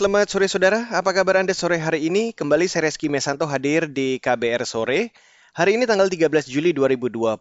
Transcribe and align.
Selamat 0.00 0.32
sore 0.32 0.48
saudara, 0.48 0.88
apa 0.96 1.12
kabar 1.12 1.44
Anda 1.44 1.52
sore 1.52 1.76
hari 1.76 2.08
ini? 2.08 2.32
Kembali 2.32 2.64
saya 2.64 2.88
Reski 2.88 3.12
Mesanto 3.12 3.44
hadir 3.44 3.84
di 3.84 4.16
KBR 4.16 4.64
Sore. 4.64 5.12
Hari 5.52 5.76
ini 5.76 5.84
tanggal 5.84 6.08
13 6.08 6.48
Juli 6.48 6.72
2022 6.72 7.36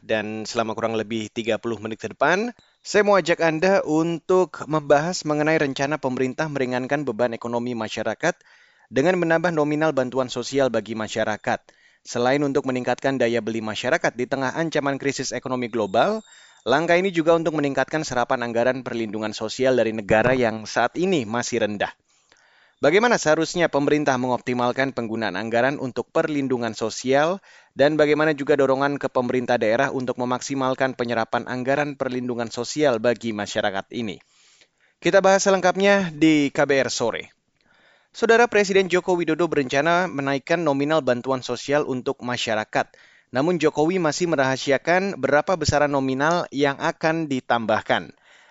dan 0.00 0.48
selama 0.48 0.72
kurang 0.72 0.96
lebih 0.96 1.28
30 1.28 1.60
menit 1.76 2.00
ke 2.00 2.08
depan, 2.08 2.56
saya 2.80 3.04
mau 3.04 3.20
ajak 3.20 3.44
Anda 3.44 3.84
untuk 3.84 4.64
membahas 4.64 5.28
mengenai 5.28 5.60
rencana 5.60 6.00
pemerintah 6.00 6.48
meringankan 6.48 7.04
beban 7.04 7.36
ekonomi 7.36 7.76
masyarakat 7.76 8.32
dengan 8.88 9.20
menambah 9.20 9.52
nominal 9.52 9.92
bantuan 9.92 10.32
sosial 10.32 10.72
bagi 10.72 10.96
masyarakat. 10.96 11.60
Selain 12.00 12.40
untuk 12.40 12.64
meningkatkan 12.64 13.20
daya 13.20 13.44
beli 13.44 13.60
masyarakat 13.60 14.16
di 14.16 14.24
tengah 14.24 14.56
ancaman 14.56 14.96
krisis 14.96 15.36
ekonomi 15.36 15.68
global, 15.68 16.24
Langkah 16.68 17.00
ini 17.00 17.08
juga 17.08 17.32
untuk 17.32 17.56
meningkatkan 17.56 18.04
serapan 18.04 18.44
anggaran 18.44 18.84
perlindungan 18.84 19.32
sosial 19.32 19.80
dari 19.80 19.96
negara 19.96 20.36
yang 20.36 20.68
saat 20.68 20.92
ini 21.00 21.24
masih 21.24 21.64
rendah. 21.64 21.88
Bagaimana 22.80 23.16
seharusnya 23.20 23.68
pemerintah 23.68 24.16
mengoptimalkan 24.16 24.92
penggunaan 24.96 25.36
anggaran 25.36 25.76
untuk 25.80 26.08
perlindungan 26.12 26.72
sosial 26.72 27.40
dan 27.76 27.96
bagaimana 27.96 28.32
juga 28.32 28.56
dorongan 28.56 28.96
ke 28.96 29.08
pemerintah 29.12 29.60
daerah 29.60 29.92
untuk 29.92 30.16
memaksimalkan 30.16 30.96
penyerapan 30.96 31.44
anggaran 31.44 31.96
perlindungan 31.96 32.48
sosial 32.48 32.96
bagi 32.96 33.36
masyarakat 33.36 33.88
ini. 33.92 34.20
Kita 35.00 35.24
bahas 35.24 35.44
selengkapnya 35.44 36.12
di 36.12 36.52
KBR 36.52 36.88
sore. 36.92 37.32
Saudara 38.12 38.48
Presiden 38.48 38.88
Joko 38.92 39.16
Widodo 39.16 39.48
berencana 39.48 40.08
menaikkan 40.12 40.60
nominal 40.60 41.00
bantuan 41.00 41.40
sosial 41.40 41.88
untuk 41.88 42.20
masyarakat 42.20 42.92
namun 43.30 43.62
Jokowi 43.62 44.02
masih 44.02 44.26
merahasiakan 44.26 45.14
berapa 45.18 45.54
besaran 45.54 45.90
nominal 45.90 46.50
yang 46.50 46.78
akan 46.82 47.30
ditambahkan. 47.30 48.10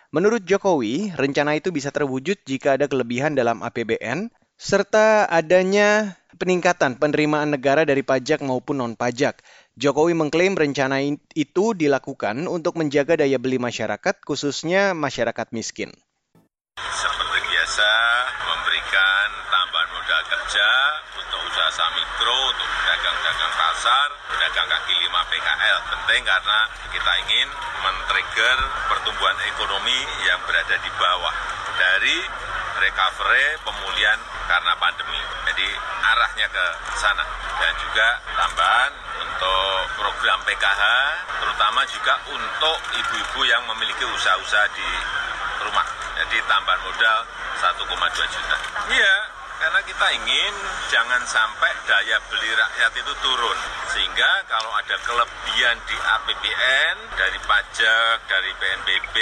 Menurut 0.10 0.42
Jokowi, 0.48 1.14
rencana 1.14 1.60
itu 1.60 1.70
bisa 1.70 1.94
terwujud 1.94 2.42
jika 2.48 2.80
ada 2.80 2.90
kelebihan 2.90 3.38
dalam 3.38 3.62
APBN 3.62 4.34
serta 4.60 5.30
adanya 5.30 6.20
peningkatan 6.36 7.00
penerimaan 7.00 7.56
negara 7.56 7.88
dari 7.88 8.04
pajak 8.04 8.44
maupun 8.44 8.84
non-pajak. 8.84 9.40
Jokowi 9.80 10.12
mengklaim 10.18 10.60
rencana 10.60 11.00
itu 11.36 11.66
dilakukan 11.72 12.50
untuk 12.52 12.76
menjaga 12.76 13.16
daya 13.16 13.40
beli 13.40 13.56
masyarakat, 13.62 14.20
khususnya 14.26 14.92
masyarakat 14.92 15.48
miskin. 15.56 15.96
Seperti 16.76 17.40
biasa, 17.48 17.92
memberikan 18.44 19.28
tambahan 19.48 19.90
modal 19.96 20.22
kerja 20.28 20.68
usaha 21.70 21.86
mikro, 21.94 22.34
untuk 22.50 22.66
pedagang-pedagang 22.66 23.54
pasar, 23.54 24.08
pedagang 24.26 24.68
kaki 24.74 24.94
lima 25.06 25.22
PKL. 25.30 25.80
Penting 25.86 26.22
karena 26.26 26.60
kita 26.90 27.12
ingin 27.30 27.48
men-trigger 27.86 28.58
pertumbuhan 28.90 29.38
ekonomi 29.46 30.02
yang 30.26 30.42
berada 30.50 30.76
di 30.82 30.92
bawah 30.98 31.36
dari 31.78 32.18
recovery 32.82 33.62
pemulihan 33.62 34.18
karena 34.50 34.74
pandemi. 34.82 35.22
Jadi 35.46 35.70
arahnya 36.10 36.48
ke 36.50 36.66
sana. 36.98 37.22
Dan 37.62 37.74
juga 37.78 38.18
tambahan 38.34 38.92
untuk 39.22 39.74
program 39.94 40.42
PKH, 40.50 40.84
terutama 41.38 41.86
juga 41.86 42.14
untuk 42.34 42.78
ibu-ibu 42.98 43.42
yang 43.46 43.62
memiliki 43.70 44.10
usaha-usaha 44.10 44.68
di 44.74 44.90
rumah. 45.70 45.86
Jadi 46.18 46.42
tambahan 46.50 46.82
modal 46.82 47.20
1,2 47.62 48.26
juta. 48.26 48.58
Iya, 48.90 49.16
karena 49.60 49.80
kita 49.84 50.08
ingin 50.16 50.54
jangan 50.88 51.20
sampai 51.28 51.72
daya 51.84 52.16
beli 52.32 52.48
rakyat 52.56 52.92
itu 52.96 53.14
turun. 53.20 53.58
Sehingga 53.92 54.48
kalau 54.48 54.72
ada 54.72 54.96
kelebihan 55.04 55.76
di 55.84 55.98
APBN, 56.00 56.96
dari 57.20 57.40
pajak, 57.44 58.24
dari 58.32 58.52
PNBP, 58.56 59.16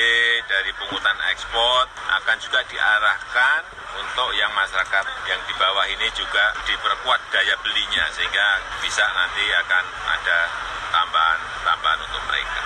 dari 0.46 0.72
pungutan 0.78 1.18
ekspor, 1.34 1.90
akan 2.22 2.38
juga 2.38 2.62
diarahkan 2.70 3.62
untuk 3.98 4.30
yang 4.38 4.54
masyarakat 4.54 5.06
yang 5.26 5.42
di 5.50 5.54
bawah 5.58 5.86
ini 5.90 6.06
juga 6.14 6.54
diperkuat 6.70 7.22
daya 7.34 7.58
belinya. 7.66 8.06
Sehingga 8.14 8.62
bisa 8.86 9.10
nanti 9.18 9.42
akan 9.66 9.84
ada 10.06 10.40
tambahan-tambahan 10.94 12.00
untuk 12.06 12.22
mereka. 12.30 12.62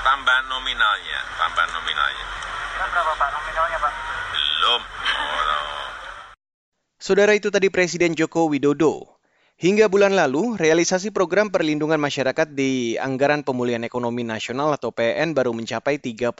Tambahan 0.00 0.48
nominalnya, 0.48 1.20
tambahan 1.36 1.68
nominalnya. 1.76 2.26
Berapa 2.80 3.12
Pak 3.12 3.28
nominalnya 3.36 3.76
Pak? 3.76 3.92
Belum. 4.32 4.80
Oh. 4.80 5.59
Saudara 7.00 7.32
itu 7.32 7.48
tadi 7.48 7.72
Presiden 7.72 8.12
Joko 8.12 8.44
Widodo. 8.52 9.16
Hingga 9.56 9.88
bulan 9.88 10.12
lalu, 10.12 10.60
realisasi 10.60 11.08
program 11.08 11.48
perlindungan 11.48 11.96
masyarakat 11.96 12.52
di 12.52 13.00
Anggaran 13.00 13.40
Pemulihan 13.40 13.80
Ekonomi 13.88 14.20
Nasional 14.20 14.76
atau 14.76 14.92
PN 14.92 15.32
baru 15.32 15.56
mencapai 15.56 15.96
38 15.96 16.36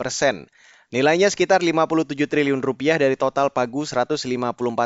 persen. 0.00 0.48
Nilainya 0.88 1.28
sekitar 1.28 1.60
57 1.60 2.24
triliun 2.24 2.64
rupiah 2.64 2.96
dari 2.96 3.20
total 3.20 3.52
pagu 3.52 3.84
154 3.84 4.24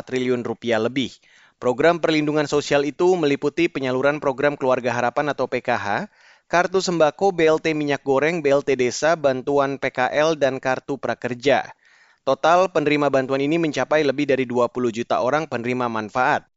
triliun 0.03 0.43
rupiah 0.43 0.83
lebih. 0.83 1.15
Program 1.55 2.03
perlindungan 2.03 2.43
sosial 2.43 2.83
itu 2.83 3.15
meliputi 3.15 3.71
penyaluran 3.71 4.19
program 4.19 4.59
Keluarga 4.59 4.91
Harapan 4.91 5.31
atau 5.31 5.47
PKH, 5.47 6.11
kartu 6.51 6.83
sembako, 6.83 7.31
BLT 7.31 7.71
minyak 7.71 8.03
goreng, 8.03 8.43
BLT 8.43 8.75
desa, 8.75 9.15
bantuan 9.15 9.79
PKL, 9.79 10.35
dan 10.35 10.59
kartu 10.59 10.99
prakerja. 10.99 11.71
Total 12.23 12.71
penerima 12.71 13.11
bantuan 13.11 13.43
ini 13.43 13.59
mencapai 13.59 14.07
lebih 14.07 14.23
dari 14.23 14.47
20 14.47 14.71
juta 14.95 15.19
orang 15.19 15.43
penerima 15.43 15.91
manfaat. 15.91 16.47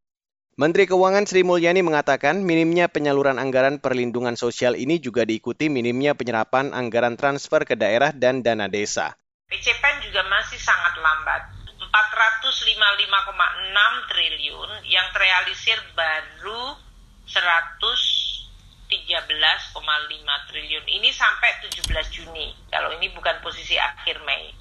Menteri 0.54 0.87
Keuangan 0.87 1.27
Sri 1.27 1.43
Mulyani 1.43 1.82
mengatakan 1.82 2.38
minimnya 2.38 2.87
penyaluran 2.87 3.34
anggaran 3.34 3.82
perlindungan 3.82 4.38
sosial 4.38 4.78
ini 4.78 5.03
juga 5.03 5.27
diikuti 5.27 5.66
minimnya 5.66 6.15
penyerapan 6.15 6.71
anggaran 6.71 7.19
transfer 7.19 7.66
ke 7.66 7.75
daerah 7.75 8.15
dan 8.15 8.47
dana 8.47 8.71
desa. 8.71 9.19
PCPN 9.50 10.06
juga 10.06 10.22
masih 10.31 10.62
sangat 10.62 11.03
lambat. 11.03 11.50
455,6 11.75 14.06
triliun 14.06 14.71
yang 14.87 15.10
terrealisir 15.10 15.83
baru 15.98 16.78
113,5 17.27 18.87
triliun. 20.47 20.84
Ini 20.87 21.10
sampai 21.10 21.59
17 21.66 21.91
Juni. 22.15 22.54
Kalau 22.71 22.94
ini 22.94 23.10
bukan 23.10 23.43
posisi 23.43 23.75
akhir 23.75 24.22
Mei. 24.22 24.54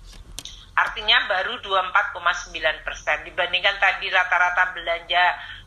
Artinya 0.75 1.23
baru 1.31 1.63
24,9 1.63 2.83
persen 2.83 3.23
dibandingkan 3.23 3.79
tadi 3.79 4.11
rata-rata 4.11 4.75
belanja 4.75 5.23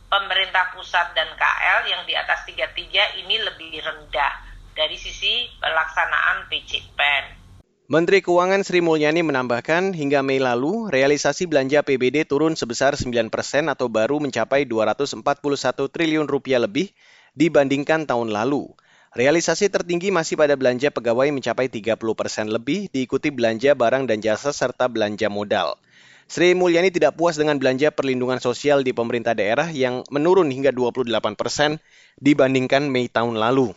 pemerintah 0.09 0.77
pusat 0.77 1.17
dan 1.17 1.33
KL 1.33 1.89
yang 1.89 2.03
di 2.05 2.13
atas 2.13 2.45
33 2.45 3.25
ini 3.25 3.41
lebih 3.41 3.81
rendah 3.81 4.33
dari 4.77 5.01
sisi 5.01 5.49
pelaksanaan 5.61 6.53
PCPEN. 6.53 7.25
Menteri 7.89 8.21
Keuangan 8.21 8.61
Sri 8.69 8.85
Mulyani 8.85 9.25
menambahkan 9.25 9.97
hingga 9.97 10.21
Mei 10.21 10.37
lalu, 10.37 10.93
realisasi 10.93 11.49
belanja 11.49 11.81
PBD 11.81 12.29
turun 12.29 12.53
sebesar 12.53 12.93
9 12.93 13.33
persen 13.33 13.73
atau 13.73 13.89
baru 13.89 14.21
mencapai 14.21 14.69
241 14.69 15.25
triliun 15.89 16.29
rupiah 16.29 16.61
lebih 16.61 16.93
dibandingkan 17.33 18.05
tahun 18.05 18.29
lalu. 18.29 18.77
Realisasi 19.17 19.73
tertinggi 19.73 20.13
masih 20.13 20.37
pada 20.37 20.53
belanja 20.53 20.93
pegawai 20.93 21.33
mencapai 21.33 21.73
30 21.73 21.97
persen 22.13 22.53
lebih, 22.53 22.93
diikuti 22.93 23.33
belanja 23.33 23.73
barang 23.73 24.05
dan 24.05 24.21
jasa 24.21 24.53
serta 24.53 24.85
belanja 24.85 25.33
modal. 25.33 25.81
Sri 26.29 26.53
Mulyani 26.53 26.93
tidak 26.93 27.17
puas 27.17 27.41
dengan 27.41 27.57
belanja 27.57 27.89
perlindungan 27.89 28.37
sosial 28.37 28.85
di 28.85 28.93
pemerintah 28.93 29.32
daerah 29.32 29.73
yang 29.73 30.05
menurun 30.12 30.53
hingga 30.53 30.77
28 30.77 31.09
persen 31.41 31.81
dibandingkan 32.21 32.85
Mei 32.85 33.09
tahun 33.09 33.41
lalu. 33.41 33.73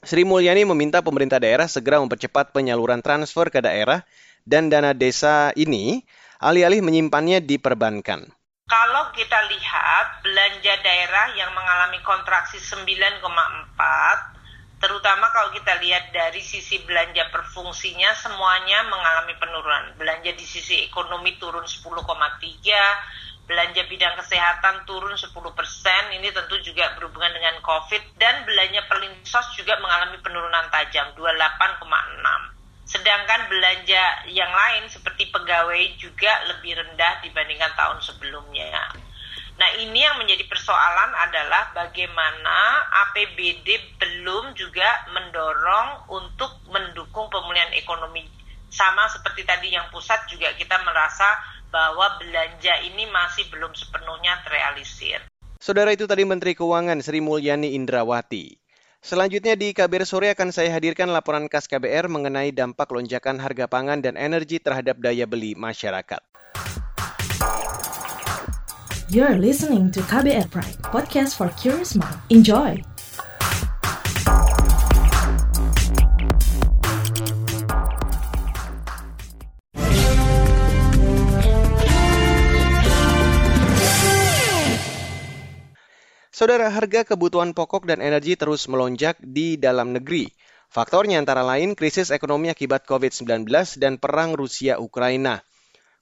Sri 0.00 0.24
Mulyani 0.24 0.64
meminta 0.64 1.04
pemerintah 1.04 1.36
daerah 1.36 1.68
segera 1.68 2.00
mempercepat 2.00 2.56
penyaluran 2.56 3.04
transfer 3.04 3.52
ke 3.52 3.60
daerah 3.60 4.00
dan 4.48 4.72
dana 4.72 4.96
desa 4.96 5.52
ini 5.60 6.08
alih-alih 6.40 6.80
menyimpannya 6.80 7.44
di 7.44 7.60
perbankan. 7.60 8.32
Kalau 8.64 9.04
kita 9.12 9.36
lihat 9.52 10.24
belanja 10.24 10.72
daerah 10.80 11.36
yang 11.36 11.52
mengalami 11.52 12.00
kontraksi 12.00 12.56
9,4 12.64 14.37
terutama 14.78 15.30
kalau 15.34 15.50
kita 15.54 15.78
lihat 15.82 16.14
dari 16.14 16.38
sisi 16.38 16.82
belanja 16.86 17.26
perfungsinya 17.34 18.14
semuanya 18.14 18.86
mengalami 18.86 19.34
penurunan. 19.38 19.94
Belanja 19.98 20.30
di 20.34 20.46
sisi 20.46 20.86
ekonomi 20.86 21.34
turun 21.38 21.66
10,3, 21.66 21.98
belanja 23.48 23.82
bidang 23.88 24.14
kesehatan 24.20 24.86
turun 24.86 25.16
10 25.16 25.32
persen, 25.56 26.02
ini 26.14 26.30
tentu 26.30 26.60
juga 26.62 26.94
berhubungan 26.94 27.32
dengan 27.32 27.58
COVID, 27.64 28.20
dan 28.20 28.44
belanja 28.46 28.84
perlinsos 28.86 29.46
juga 29.56 29.80
mengalami 29.80 30.20
penurunan 30.20 30.68
tajam, 30.68 31.10
28,6. 31.16 32.58
Sedangkan 32.88 33.52
belanja 33.52 34.04
yang 34.32 34.48
lain 34.48 34.88
seperti 34.88 35.28
pegawai 35.28 35.82
juga 36.00 36.32
lebih 36.48 36.76
rendah 36.76 37.20
dibandingkan 37.20 37.72
tahun 37.76 38.00
sebelumnya. 38.00 39.07
Nah 39.58 39.70
ini 39.82 40.06
yang 40.06 40.22
menjadi 40.22 40.46
persoalan 40.46 41.10
adalah 41.18 41.74
bagaimana 41.74 42.86
APBD 43.10 43.98
belum 43.98 44.54
juga 44.54 44.86
mendorong 45.10 46.06
untuk 46.14 46.62
mendukung 46.70 47.26
pemulihan 47.26 47.74
ekonomi. 47.74 48.22
Sama 48.70 49.10
seperti 49.10 49.42
tadi 49.42 49.74
yang 49.74 49.90
pusat 49.90 50.30
juga 50.30 50.54
kita 50.54 50.78
merasa 50.86 51.26
bahwa 51.74 52.22
belanja 52.22 52.70
ini 52.86 53.10
masih 53.10 53.50
belum 53.50 53.74
sepenuhnya 53.74 54.38
terrealisir. 54.46 55.26
Saudara 55.58 55.90
itu 55.90 56.06
tadi 56.06 56.22
Menteri 56.22 56.54
Keuangan 56.54 57.02
Sri 57.02 57.18
Mulyani 57.18 57.74
Indrawati. 57.74 58.54
Selanjutnya 59.02 59.58
di 59.58 59.74
KBR 59.74 60.06
sore 60.06 60.30
akan 60.34 60.54
saya 60.54 60.70
hadirkan 60.74 61.10
laporan 61.10 61.50
khas 61.50 61.66
KBR 61.66 62.06
mengenai 62.06 62.54
dampak 62.54 62.90
lonjakan 62.94 63.42
harga 63.42 63.66
pangan 63.66 64.02
dan 64.02 64.14
energi 64.14 64.62
terhadap 64.62 65.02
daya 65.02 65.26
beli 65.26 65.58
masyarakat. 65.58 66.18
You're 69.08 69.40
listening 69.40 69.88
to 69.96 70.04
KBR 70.04 70.52
Pride, 70.52 70.84
podcast 70.84 71.40
for 71.40 71.48
curious 71.56 71.96
mind. 71.96 72.12
Enjoy! 72.28 72.76
Saudara, 86.28 86.68
harga 86.68 87.08
kebutuhan 87.08 87.56
pokok 87.56 87.88
dan 87.88 88.04
energi 88.04 88.36
terus 88.36 88.68
melonjak 88.68 89.16
di 89.24 89.56
dalam 89.56 89.96
negeri. 89.96 90.28
Faktornya 90.68 91.16
antara 91.16 91.40
lain 91.40 91.72
krisis 91.72 92.12
ekonomi 92.12 92.52
akibat 92.52 92.84
COVID-19 92.84 93.48
dan 93.80 93.96
perang 93.96 94.36
Rusia-Ukraina. 94.36 95.40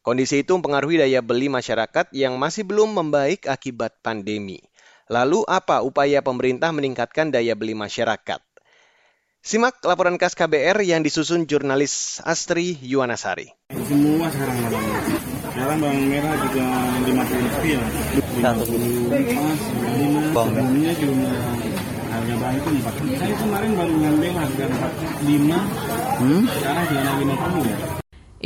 Kondisi 0.06 0.46
itu 0.46 0.54
mempengaruhi 0.54 1.02
daya 1.02 1.18
beli 1.18 1.50
masyarakat 1.50 2.14
yang 2.14 2.38
masih 2.38 2.62
belum 2.62 2.94
membaik 2.94 3.50
akibat 3.50 3.98
pandemi. 4.06 4.62
Lalu 5.10 5.42
apa 5.50 5.82
upaya 5.82 6.22
pemerintah 6.22 6.70
meningkatkan 6.70 7.34
daya 7.34 7.58
beli 7.58 7.74
masyarakat? 7.74 8.38
Simak 9.42 9.82
laporan 9.82 10.14
khas 10.14 10.38
KBR 10.38 10.78
yang 10.86 11.02
disusun 11.02 11.50
jurnalis 11.50 12.22
Astri 12.22 12.78
Yuwanasari. 12.86 13.50
Semua 13.74 14.30
sekarang 14.30 14.56
bawang 14.70 14.86
Sekarang 15.50 15.78
bawang 15.82 15.98
merah 16.06 16.34
juga 16.38 16.66
lima 17.02 17.22
puluh 17.26 17.50
rupiah. 17.50 17.82
Satu 18.46 18.62
emas, 19.10 19.60
lima. 19.90 20.20
Sebelumnya 20.30 20.92
juga 21.02 21.30
harga 22.14 22.34
bawang 22.38 22.54
itu 22.54 22.68
empat. 22.78 22.94
Saya 22.94 23.34
kemarin 23.42 23.70
baru 23.74 23.94
ngambil 24.06 24.32
harga 24.38 24.64
empat 24.70 24.92
lima. 25.26 25.58
Hmm? 26.22 26.42
Sekarang 26.46 26.84
sudah 26.94 27.14
lima 27.18 27.34
puluh 27.42 27.66
ya. 27.66 27.95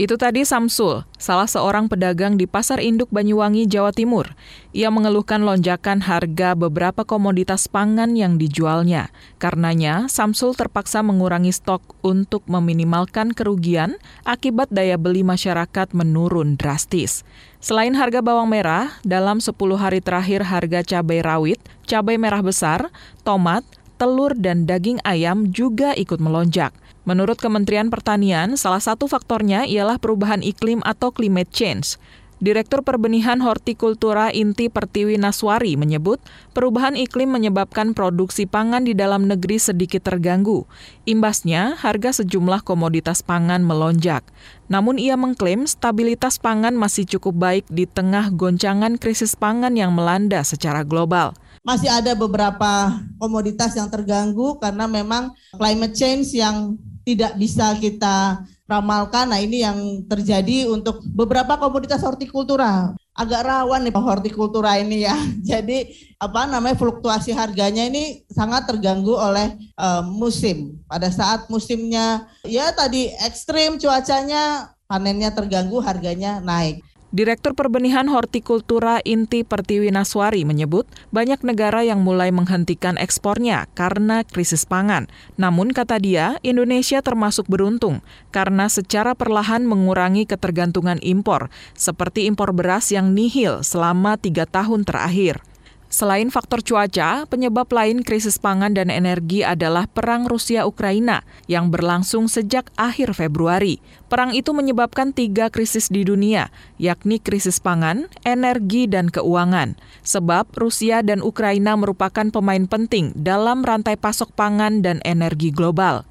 Itu 0.00 0.16
tadi 0.16 0.48
Samsul, 0.48 1.04
salah 1.20 1.44
seorang 1.44 1.84
pedagang 1.84 2.40
di 2.40 2.48
Pasar 2.48 2.80
Induk 2.80 3.12
Banyuwangi, 3.12 3.68
Jawa 3.68 3.92
Timur. 3.92 4.32
Ia 4.72 4.88
mengeluhkan 4.88 5.44
lonjakan 5.44 6.00
harga 6.00 6.56
beberapa 6.56 7.04
komoditas 7.04 7.68
pangan 7.68 8.16
yang 8.16 8.40
dijualnya. 8.40 9.12
Karenanya, 9.36 10.08
Samsul 10.08 10.56
terpaksa 10.56 11.04
mengurangi 11.04 11.52
stok 11.52 11.84
untuk 12.00 12.40
meminimalkan 12.48 13.36
kerugian 13.36 14.00
akibat 14.24 14.72
daya 14.72 14.96
beli 14.96 15.20
masyarakat 15.20 15.92
menurun 15.92 16.56
drastis. 16.56 17.20
Selain 17.60 17.92
harga 17.92 18.24
bawang 18.24 18.48
merah, 18.48 18.96
dalam 19.04 19.36
10 19.36 19.52
hari 19.76 20.00
terakhir 20.00 20.48
harga 20.48 20.80
cabai 20.80 21.20
rawit, 21.20 21.60
cabai 21.84 22.16
merah 22.16 22.40
besar, 22.40 22.88
tomat, 23.20 23.68
telur, 24.00 24.32
dan 24.32 24.64
daging 24.64 24.96
ayam 25.04 25.52
juga 25.52 25.92
ikut 25.92 26.24
melonjak. 26.24 26.72
Menurut 27.10 27.42
Kementerian 27.42 27.90
Pertanian, 27.90 28.54
salah 28.54 28.78
satu 28.78 29.10
faktornya 29.10 29.66
ialah 29.66 29.98
perubahan 29.98 30.46
iklim 30.46 30.78
atau 30.86 31.10
climate 31.10 31.50
change. 31.50 31.98
Direktur 32.38 32.86
Perbenihan 32.86 33.42
Hortikultura 33.42 34.30
Inti 34.30 34.70
Pertiwi 34.70 35.18
Naswari 35.18 35.74
menyebut, 35.74 36.22
perubahan 36.54 36.94
iklim 36.94 37.34
menyebabkan 37.34 37.98
produksi 37.98 38.46
pangan 38.46 38.86
di 38.86 38.94
dalam 38.94 39.26
negeri 39.26 39.58
sedikit 39.58 40.06
terganggu. 40.06 40.70
Imbasnya, 41.02 41.74
harga 41.82 42.22
sejumlah 42.22 42.62
komoditas 42.62 43.26
pangan 43.26 43.66
melonjak. 43.66 44.22
Namun 44.70 45.02
ia 45.02 45.18
mengklaim 45.18 45.66
stabilitas 45.66 46.38
pangan 46.38 46.78
masih 46.78 47.10
cukup 47.10 47.34
baik 47.42 47.66
di 47.66 47.90
tengah 47.90 48.30
goncangan 48.30 49.02
krisis 49.02 49.34
pangan 49.34 49.74
yang 49.74 49.90
melanda 49.90 50.46
secara 50.46 50.86
global 50.86 51.34
masih 51.60 51.92
ada 51.92 52.16
beberapa 52.16 52.88
komoditas 53.20 53.76
yang 53.76 53.92
terganggu 53.92 54.56
karena 54.56 54.88
memang 54.88 55.36
climate 55.52 55.92
change 55.92 56.32
yang 56.32 56.80
tidak 57.04 57.36
bisa 57.40 57.72
kita 57.78 58.44
ramalkan. 58.70 59.26
Nah 59.26 59.42
ini 59.42 59.66
yang 59.66 60.06
terjadi 60.06 60.70
untuk 60.70 61.02
beberapa 61.10 61.58
komoditas 61.58 62.04
hortikultura. 62.06 62.94
Agak 63.10 63.42
rawan 63.42 63.82
nih 63.82 63.92
hortikultura 63.92 64.78
ini 64.78 65.02
ya. 65.04 65.18
Jadi 65.50 65.90
apa 66.22 66.46
namanya 66.46 66.78
fluktuasi 66.78 67.34
harganya 67.34 67.82
ini 67.88 68.22
sangat 68.30 68.70
terganggu 68.70 69.18
oleh 69.18 69.58
uh, 69.74 70.06
musim. 70.06 70.78
Pada 70.86 71.10
saat 71.10 71.50
musimnya 71.50 72.30
ya 72.46 72.70
tadi 72.70 73.10
ekstrim 73.26 73.76
cuacanya 73.76 74.70
panennya 74.86 75.34
terganggu 75.34 75.82
harganya 75.82 76.38
naik. 76.38 76.82
Direktur 77.10 77.58
Perbenihan 77.58 78.06
Hortikultura 78.06 79.02
Inti 79.02 79.42
Pertiwi 79.42 79.90
Naswari 79.90 80.46
menyebut 80.46 80.86
banyak 81.10 81.42
negara 81.42 81.82
yang 81.82 82.06
mulai 82.06 82.30
menghentikan 82.30 82.94
ekspornya 82.94 83.66
karena 83.74 84.22
krisis 84.22 84.62
pangan. 84.62 85.10
Namun 85.34 85.74
kata 85.74 85.98
dia, 85.98 86.38
Indonesia 86.46 87.02
termasuk 87.02 87.50
beruntung 87.50 87.98
karena 88.30 88.70
secara 88.70 89.18
perlahan 89.18 89.66
mengurangi 89.66 90.22
ketergantungan 90.22 91.02
impor, 91.02 91.50
seperti 91.74 92.30
impor 92.30 92.54
beras 92.54 92.94
yang 92.94 93.10
nihil 93.10 93.66
selama 93.66 94.14
tiga 94.14 94.46
tahun 94.46 94.86
terakhir. 94.86 95.42
Selain 95.90 96.30
faktor 96.30 96.62
cuaca, 96.62 97.26
penyebab 97.26 97.66
lain 97.74 98.06
krisis 98.06 98.38
pangan 98.38 98.70
dan 98.78 98.94
energi 98.94 99.42
adalah 99.42 99.90
perang 99.90 100.30
Rusia-Ukraina 100.30 101.26
yang 101.50 101.74
berlangsung 101.74 102.30
sejak 102.30 102.70
akhir 102.78 103.18
Februari. 103.18 103.82
Perang 104.06 104.30
itu 104.30 104.54
menyebabkan 104.54 105.10
tiga 105.10 105.50
krisis 105.50 105.90
di 105.90 106.06
dunia, 106.06 106.54
yakni 106.78 107.18
krisis 107.18 107.58
pangan, 107.58 108.06
energi, 108.22 108.86
dan 108.86 109.10
keuangan. 109.10 109.74
Sebab 110.06 110.54
Rusia 110.54 111.02
dan 111.02 111.26
Ukraina 111.26 111.74
merupakan 111.74 112.30
pemain 112.30 112.70
penting 112.70 113.10
dalam 113.18 113.66
rantai 113.66 113.98
pasok 113.98 114.30
pangan 114.38 114.86
dan 114.86 115.02
energi 115.02 115.50
global. 115.50 116.06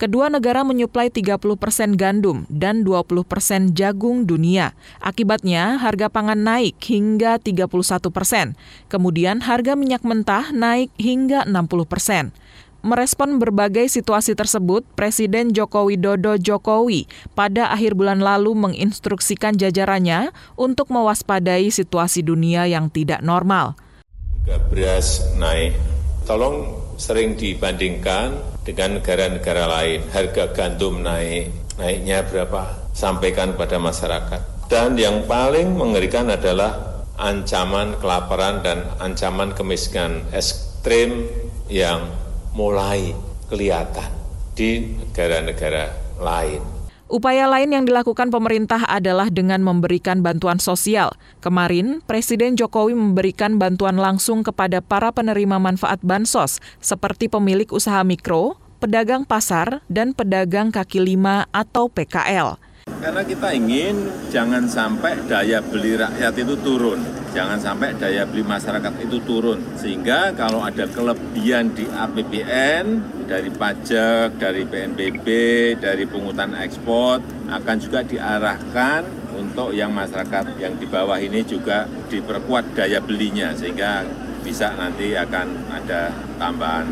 Kedua 0.00 0.32
negara 0.32 0.64
menyuplai 0.64 1.12
30 1.12 1.36
persen 1.60 1.92
gandum 1.92 2.48
dan 2.48 2.88
20 2.88 3.20
persen 3.20 3.76
jagung 3.76 4.24
dunia. 4.24 4.72
Akibatnya, 4.96 5.76
harga 5.76 6.08
pangan 6.08 6.40
naik 6.40 6.80
hingga 6.80 7.36
31 7.36 8.08
persen. 8.08 8.56
Kemudian, 8.88 9.44
harga 9.44 9.76
minyak 9.76 10.00
mentah 10.00 10.56
naik 10.56 10.88
hingga 10.96 11.44
60 11.44 11.84
persen. 11.84 12.32
Merespon 12.80 13.36
berbagai 13.36 13.92
situasi 13.92 14.32
tersebut, 14.32 14.88
Presiden 14.96 15.52
Joko 15.52 15.92
Widodo 15.92 16.40
Jokowi 16.40 17.04
pada 17.36 17.68
akhir 17.68 17.92
bulan 17.92 18.24
lalu 18.24 18.56
menginstruksikan 18.56 19.60
jajarannya 19.60 20.32
untuk 20.56 20.88
mewaspadai 20.88 21.68
situasi 21.68 22.24
dunia 22.24 22.64
yang 22.64 22.88
tidak 22.88 23.20
normal. 23.20 23.76
Harga 24.48 24.56
beras 24.72 25.20
naik. 25.36 25.89
Tolong 26.30 26.78
sering 26.94 27.34
dibandingkan 27.34 28.62
dengan 28.62 29.02
negara-negara 29.02 29.66
lain. 29.66 30.06
Harga 30.14 30.54
gandum 30.54 31.02
naik, 31.02 31.50
naiknya 31.74 32.22
berapa? 32.22 32.86
Sampaikan 32.94 33.58
pada 33.58 33.82
masyarakat. 33.82 34.70
Dan 34.70 34.94
yang 34.94 35.26
paling 35.26 35.74
mengerikan 35.74 36.30
adalah 36.30 37.02
ancaman 37.18 37.98
kelaparan 37.98 38.62
dan 38.62 38.86
ancaman 39.02 39.58
kemiskinan 39.58 40.22
ekstrim 40.30 41.26
yang 41.66 42.06
mulai 42.54 43.10
kelihatan 43.50 44.14
di 44.54 44.86
negara-negara 44.86 46.14
lain. 46.22 46.79
Upaya 47.10 47.50
lain 47.50 47.74
yang 47.74 47.90
dilakukan 47.90 48.30
pemerintah 48.30 48.86
adalah 48.86 49.26
dengan 49.34 49.58
memberikan 49.66 50.22
bantuan 50.22 50.62
sosial. 50.62 51.10
Kemarin, 51.42 52.06
Presiden 52.06 52.54
Jokowi 52.54 52.94
memberikan 52.94 53.58
bantuan 53.58 53.98
langsung 53.98 54.46
kepada 54.46 54.78
para 54.78 55.10
penerima 55.10 55.58
manfaat 55.58 55.98
bansos, 56.06 56.62
seperti 56.78 57.26
pemilik 57.26 57.66
usaha 57.74 58.06
mikro, 58.06 58.62
pedagang 58.78 59.26
pasar, 59.26 59.82
dan 59.90 60.14
pedagang 60.14 60.70
kaki 60.70 61.02
lima 61.02 61.50
atau 61.50 61.90
PKL. 61.90 62.62
Karena 63.02 63.26
kita 63.26 63.58
ingin 63.58 64.06
jangan 64.30 64.70
sampai 64.70 65.18
daya 65.26 65.58
beli 65.66 65.98
rakyat 65.98 66.34
itu 66.38 66.54
turun 66.62 67.19
jangan 67.30 67.58
sampai 67.58 67.94
daya 67.96 68.26
beli 68.26 68.42
masyarakat 68.42 68.92
itu 69.02 69.18
turun. 69.22 69.62
Sehingga 69.78 70.34
kalau 70.34 70.62
ada 70.62 70.86
kelebihan 70.90 71.72
di 71.74 71.86
APBN, 71.86 72.86
dari 73.30 73.50
pajak, 73.50 74.36
dari 74.36 74.66
PNBP, 74.66 75.26
dari 75.78 76.04
pungutan 76.06 76.54
ekspor, 76.58 77.22
akan 77.50 77.76
juga 77.78 78.02
diarahkan 78.02 79.06
untuk 79.38 79.70
yang 79.72 79.94
masyarakat 79.94 80.58
yang 80.58 80.74
di 80.76 80.86
bawah 80.90 81.16
ini 81.16 81.46
juga 81.46 81.86
diperkuat 82.10 82.74
daya 82.74 82.98
belinya, 82.98 83.54
sehingga 83.54 84.04
bisa 84.42 84.74
nanti 84.74 85.14
akan 85.14 85.46
ada 85.70 86.10
tambahan 86.40 86.86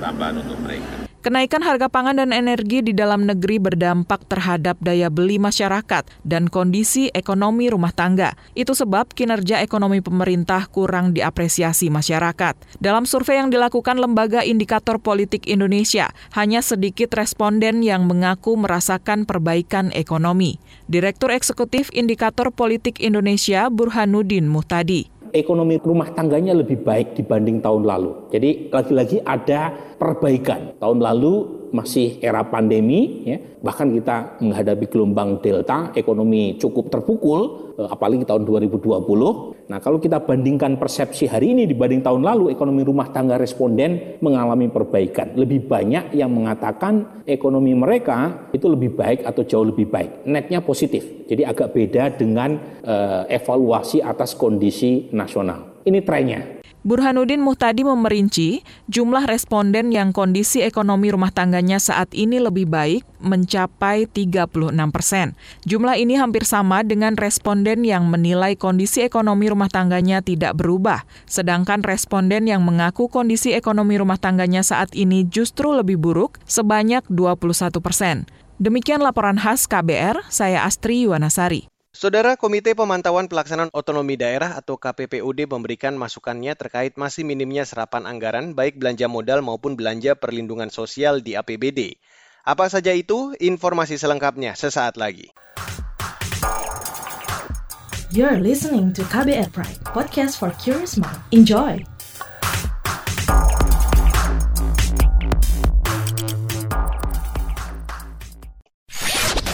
tambahan 0.00 0.40
untuk 0.40 0.58
mereka. 0.64 0.99
Kenaikan 1.20 1.60
harga 1.60 1.92
pangan 1.92 2.16
dan 2.16 2.32
energi 2.32 2.80
di 2.80 2.96
dalam 2.96 3.28
negeri 3.28 3.60
berdampak 3.60 4.24
terhadap 4.24 4.80
daya 4.80 5.12
beli 5.12 5.36
masyarakat 5.36 6.08
dan 6.24 6.48
kondisi 6.48 7.12
ekonomi 7.12 7.68
rumah 7.68 7.92
tangga. 7.92 8.32
Itu 8.56 8.72
sebab 8.72 9.12
kinerja 9.12 9.60
ekonomi 9.60 10.00
pemerintah 10.00 10.64
kurang 10.72 11.12
diapresiasi 11.12 11.92
masyarakat. 11.92 12.56
Dalam 12.80 13.04
survei 13.04 13.36
yang 13.36 13.52
dilakukan 13.52 14.00
Lembaga 14.00 14.40
Indikator 14.48 14.96
Politik 14.96 15.44
Indonesia, 15.44 16.08
hanya 16.32 16.64
sedikit 16.64 17.12
responden 17.12 17.84
yang 17.84 18.08
mengaku 18.08 18.56
merasakan 18.56 19.28
perbaikan 19.28 19.92
ekonomi. 19.92 20.56
Direktur 20.88 21.36
Eksekutif 21.36 21.92
Indikator 21.92 22.48
Politik 22.48 22.96
Indonesia 22.96 23.68
Burhanuddin 23.68 24.48
Muhtadi 24.48 25.20
ekonomi 25.30 25.78
rumah 25.78 26.10
tangganya 26.10 26.58
lebih 26.58 26.82
baik 26.82 27.14
dibanding 27.14 27.62
tahun 27.62 27.86
lalu. 27.86 28.12
Jadi 28.30 28.70
lagi-lagi 28.70 29.18
ada 29.26 29.74
perbaikan. 29.98 30.78
Tahun 30.78 30.98
lalu 31.02 31.60
masih 31.70 32.18
era 32.18 32.42
pandemi, 32.42 33.22
ya, 33.26 33.38
bahkan 33.62 33.90
kita 33.94 34.42
menghadapi 34.42 34.90
gelombang 34.90 35.38
delta, 35.38 35.94
ekonomi 35.94 36.58
cukup 36.58 36.90
terpukul, 36.90 37.74
eh, 37.78 37.88
apalagi 37.88 38.26
tahun 38.26 38.42
2020. 38.42 39.54
Nah, 39.70 39.78
kalau 39.78 40.02
kita 40.02 40.18
bandingkan 40.22 40.82
persepsi 40.82 41.30
hari 41.30 41.54
ini 41.54 41.70
dibanding 41.70 42.02
tahun 42.02 42.26
lalu, 42.26 42.50
ekonomi 42.50 42.82
rumah 42.82 43.14
tangga 43.14 43.38
responden 43.38 44.18
mengalami 44.18 44.66
perbaikan. 44.66 45.38
Lebih 45.38 45.70
banyak 45.70 46.14
yang 46.18 46.30
mengatakan 46.34 47.22
ekonomi 47.22 47.74
mereka 47.78 48.50
itu 48.50 48.66
lebih 48.66 48.98
baik 48.98 49.22
atau 49.22 49.46
jauh 49.46 49.66
lebih 49.70 49.86
baik. 49.86 50.26
Netnya 50.26 50.58
positif, 50.58 51.06
jadi 51.30 51.46
agak 51.54 51.70
beda 51.70 52.18
dengan 52.18 52.58
uh, 52.82 53.30
evaluasi 53.30 54.02
atas 54.02 54.34
kondisi 54.34 55.06
nasional. 55.14 55.80
Ini 55.86 56.02
trennya. 56.02 56.59
Burhanuddin 56.80 57.44
Muhtadi 57.44 57.84
memerinci 57.84 58.64
jumlah 58.88 59.28
responden 59.28 59.92
yang 59.92 60.16
kondisi 60.16 60.64
ekonomi 60.64 61.12
rumah 61.12 61.28
tangganya 61.28 61.76
saat 61.76 62.08
ini 62.16 62.40
lebih 62.40 62.64
baik 62.72 63.04
mencapai 63.20 64.08
36 64.08 64.72
persen. 64.88 65.36
Jumlah 65.68 66.00
ini 66.00 66.16
hampir 66.16 66.48
sama 66.48 66.80
dengan 66.80 67.20
responden 67.20 67.84
yang 67.84 68.08
menilai 68.08 68.56
kondisi 68.56 69.04
ekonomi 69.04 69.52
rumah 69.52 69.68
tangganya 69.68 70.24
tidak 70.24 70.56
berubah, 70.56 71.04
sedangkan 71.28 71.84
responden 71.84 72.48
yang 72.48 72.64
mengaku 72.64 73.12
kondisi 73.12 73.52
ekonomi 73.52 74.00
rumah 74.00 74.16
tangganya 74.16 74.64
saat 74.64 74.96
ini 74.96 75.28
justru 75.28 75.76
lebih 75.76 76.00
buruk 76.00 76.40
sebanyak 76.48 77.04
21 77.12 77.76
persen. 77.84 78.24
Demikian 78.60 79.00
laporan 79.00 79.40
khas 79.40 79.64
KBR, 79.64 80.28
saya 80.28 80.68
Astri 80.68 81.08
Yuwanasari. 81.08 81.69
Saudara 81.90 82.38
Komite 82.38 82.78
Pemantauan 82.78 83.26
Pelaksanaan 83.26 83.74
Otonomi 83.74 84.14
Daerah 84.14 84.54
atau 84.54 84.78
KPPUD 84.78 85.50
memberikan 85.50 85.98
masukannya 85.98 86.54
terkait 86.54 86.94
masih 86.94 87.26
minimnya 87.26 87.66
serapan 87.66 88.06
anggaran 88.06 88.54
baik 88.54 88.78
belanja 88.78 89.10
modal 89.10 89.42
maupun 89.42 89.74
belanja 89.74 90.14
perlindungan 90.14 90.70
sosial 90.70 91.18
di 91.18 91.34
APBD. 91.34 91.98
Apa 92.46 92.70
saja 92.70 92.94
itu? 92.94 93.34
Informasi 93.42 93.98
selengkapnya 93.98 94.54
sesaat 94.54 94.94
lagi. 94.94 95.34
You're 98.14 98.38
listening 98.38 98.94
to 98.94 99.02
KBR 99.10 99.50
Pride, 99.50 99.82
podcast 99.90 100.38
for 100.38 100.54
curious 100.62 100.94
mind. 100.94 101.18
Enjoy! 101.34 101.82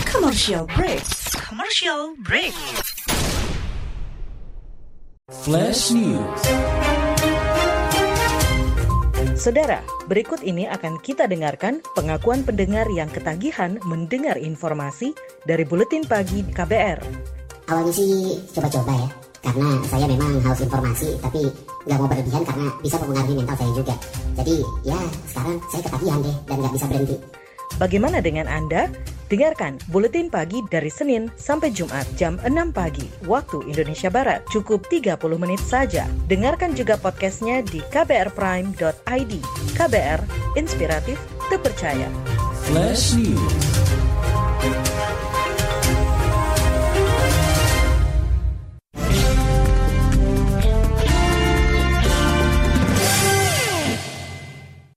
Commercial 0.04 0.68
break 0.76 1.25
commercial 1.56 2.12
break. 2.20 2.52
Flash 5.40 5.88
News. 5.88 6.40
Saudara, 9.40 9.80
berikut 10.04 10.44
ini 10.44 10.68
akan 10.68 11.00
kita 11.00 11.24
dengarkan 11.24 11.80
pengakuan 11.96 12.44
pendengar 12.44 12.84
yang 12.92 13.08
ketagihan 13.08 13.80
mendengar 13.88 14.36
informasi 14.36 15.16
dari 15.48 15.64
Buletin 15.64 16.04
Pagi 16.04 16.44
KBR. 16.44 17.00
Awalnya 17.72 17.92
sih 18.04 18.36
coba-coba 18.52 18.92
ya, 18.92 19.08
karena 19.48 19.68
saya 19.88 20.04
memang 20.12 20.36
haus 20.44 20.60
informasi, 20.60 21.08
tapi 21.24 21.40
nggak 21.88 21.96
mau 21.96 22.04
berlebihan 22.04 22.44
karena 22.44 22.68
bisa 22.84 23.00
mempengaruhi 23.00 23.34
mental 23.40 23.56
saya 23.56 23.72
juga. 23.72 23.94
Jadi 24.44 24.54
ya 24.84 24.98
sekarang 25.32 25.56
saya 25.72 25.82
ketagihan 25.88 26.20
deh 26.20 26.36
dan 26.52 26.56
nggak 26.60 26.72
bisa 26.76 26.84
berhenti. 26.84 27.16
Bagaimana 27.80 28.20
dengan 28.20 28.44
Anda? 28.44 28.92
Dengarkan 29.26 29.82
Buletin 29.90 30.30
Pagi 30.30 30.62
dari 30.70 30.86
Senin 30.86 31.26
sampai 31.34 31.74
Jumat 31.74 32.06
jam 32.14 32.38
6 32.46 32.70
pagi 32.70 33.02
waktu 33.26 33.58
Indonesia 33.66 34.06
Barat. 34.06 34.46
Cukup 34.54 34.86
30 34.86 35.18
menit 35.34 35.58
saja. 35.58 36.06
Dengarkan 36.30 36.78
juga 36.78 36.94
podcastnya 36.94 37.58
di 37.66 37.82
kbrprime.id. 37.90 39.32
KBR, 39.74 40.20
inspiratif, 40.54 41.18
terpercaya. 41.50 42.06
Flash 42.70 43.18
News. 43.18 43.54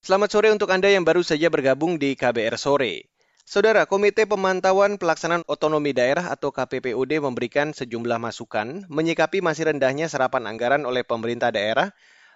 Selamat 0.06 0.30
sore 0.34 0.50
untuk 0.50 0.70
Anda 0.74 0.90
yang 0.90 1.06
baru 1.06 1.22
saja 1.22 1.54
bergabung 1.54 2.02
di 2.02 2.18
KBR 2.18 2.58
Sore. 2.58 3.19
Saudara, 3.50 3.90
Komite 3.90 4.30
Pemantauan 4.30 5.02
Pelaksanaan 5.02 5.42
Otonomi 5.50 5.90
Daerah 5.90 6.30
atau 6.30 6.54
KPPUD 6.54 7.18
memberikan 7.18 7.74
sejumlah 7.74 8.22
masukan 8.22 8.86
menyikapi 8.94 9.42
masih 9.42 9.74
rendahnya 9.74 10.06
serapan 10.06 10.46
anggaran 10.46 10.86
oleh 10.86 11.02
pemerintah 11.02 11.50
daerah 11.50 11.90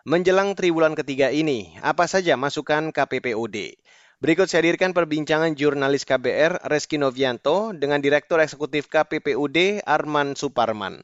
menjelang 0.10 0.58
triwulan 0.58 0.98
ketiga 0.98 1.30
ini. 1.30 1.78
Apa 1.86 2.10
saja 2.10 2.34
masukan 2.34 2.90
KPPUD? 2.90 3.78
Berikut 4.26 4.50
saya 4.50 4.66
hadirkan 4.66 4.98
perbincangan 4.98 5.54
jurnalis 5.54 6.02
KBR 6.02 6.66
Reski 6.66 6.98
Novianto 6.98 7.78
dengan 7.78 8.02
Direktur 8.02 8.42
Eksekutif 8.42 8.90
KPPUD 8.90 9.86
Arman 9.86 10.34
Suparman. 10.34 10.98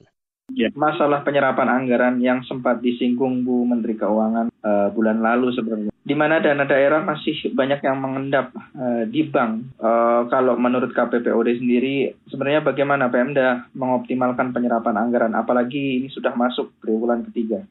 Ya, 0.57 0.73
masalah 0.73 1.21
penyerapan 1.21 1.69
anggaran 1.69 2.17
yang 2.19 2.41
sempat 2.45 2.81
disinggung 2.81 3.45
Bu 3.45 3.63
Menteri 3.69 3.93
Keuangan 3.95 4.49
uh, 4.49 4.89
bulan 4.91 5.21
lalu 5.21 5.53
sebenarnya 5.53 5.93
di 6.09 6.17
mana 6.17 6.41
dana 6.41 6.65
daerah 6.65 7.05
masih 7.05 7.53
banyak 7.53 7.85
yang 7.85 8.01
mengendap 8.01 8.49
uh, 8.73 9.05
di 9.05 9.29
bank. 9.29 9.77
Uh, 9.77 10.25
kalau 10.33 10.57
menurut 10.57 10.89
KPPOD 10.89 11.61
sendiri, 11.61 12.17
sebenarnya 12.33 12.65
bagaimana 12.65 13.13
Pemda 13.13 13.69
mengoptimalkan 13.77 14.49
penyerapan 14.49 14.97
anggaran, 14.97 15.37
apalagi 15.37 16.01
ini 16.01 16.09
sudah 16.09 16.33
masuk 16.33 16.73
triwulan 16.81 17.21
ketiga? 17.29 17.61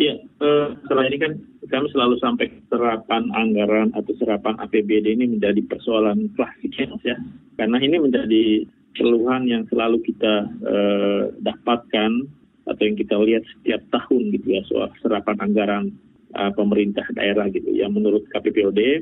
Iya, 0.00 0.24
uh, 0.40 0.72
setelah 0.84 1.04
ini 1.04 1.16
kan 1.20 1.32
kami 1.68 1.86
selalu 1.92 2.16
sampai 2.16 2.48
serapan 2.72 3.28
anggaran 3.36 3.92
atau 3.92 4.12
serapan 4.16 4.56
APBD 4.56 5.12
ini 5.12 5.36
menjadi 5.36 5.60
persoalan 5.68 6.32
klasik 6.32 6.72
ya, 7.04 7.16
karena 7.60 7.76
ini 7.76 7.96
menjadi 8.00 8.64
keluhan 8.96 9.46
yang 9.46 9.62
selalu 9.68 10.02
kita 10.02 10.48
uh, 10.64 11.22
dapatkan 11.44 12.10
atau 12.66 12.82
yang 12.82 12.98
kita 12.98 13.14
lihat 13.22 13.44
setiap 13.56 13.80
tahun 13.94 14.34
gitu 14.34 14.58
ya 14.58 14.62
soal 14.66 14.90
serapan 14.98 15.36
anggaran 15.38 15.84
uh, 16.34 16.50
pemerintah 16.52 17.06
daerah 17.14 17.46
gitu. 17.52 17.70
Yang 17.70 17.92
menurut 17.94 18.22
KPPOD 18.34 18.80
uh, 18.80 18.92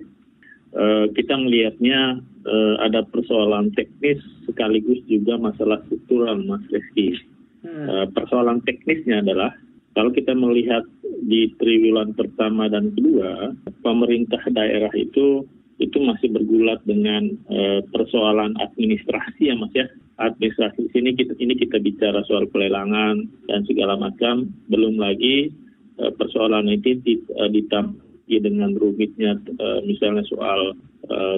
eh, 0.75 1.07
kita 1.17 1.35
melihatnya 1.39 2.21
uh, 2.45 2.75
ada 2.85 3.07
persoalan 3.09 3.73
teknis 3.73 4.21
sekaligus 4.45 5.01
juga 5.09 5.41
masalah 5.41 5.81
struktural 5.89 6.43
Mas 6.45 6.65
Reski. 6.69 7.17
Hmm. 7.65 7.87
Uh, 7.89 8.07
persoalan 8.13 8.61
teknisnya 8.69 9.25
adalah 9.25 9.57
kalau 9.97 10.11
kita 10.13 10.35
melihat 10.35 10.85
di 11.25 11.55
triwulan 11.57 12.13
pertama 12.13 12.69
dan 12.69 12.93
kedua, 12.93 13.55
pemerintah 13.81 14.43
daerah 14.53 14.91
itu 14.93 15.47
itu 15.83 15.99
masih 15.99 16.31
bergulat 16.31 16.79
dengan 16.87 17.35
uh, 17.51 17.83
persoalan 17.91 18.55
administrasi 18.59 19.51
ya 19.51 19.55
Mas 19.59 19.75
ya. 19.75 19.87
Administrasi 20.15 20.95
sini 20.95 21.19
kita 21.19 21.35
ini 21.43 21.59
kita 21.59 21.83
bicara 21.83 22.23
soal 22.31 22.47
pelelangan 22.47 23.27
dan 23.51 23.67
segala 23.67 23.99
macam, 23.99 24.47
belum 24.71 25.03
lagi 25.03 25.51
Eh, 25.95 26.11
persoalan 26.19 26.67
itu 26.75 26.99
eh, 27.07 27.51
ditambah 27.55 28.03
dengan 28.27 28.75
rumitnya 28.75 29.39
eh, 29.39 29.81
misalnya 29.87 30.27
soal 30.27 30.75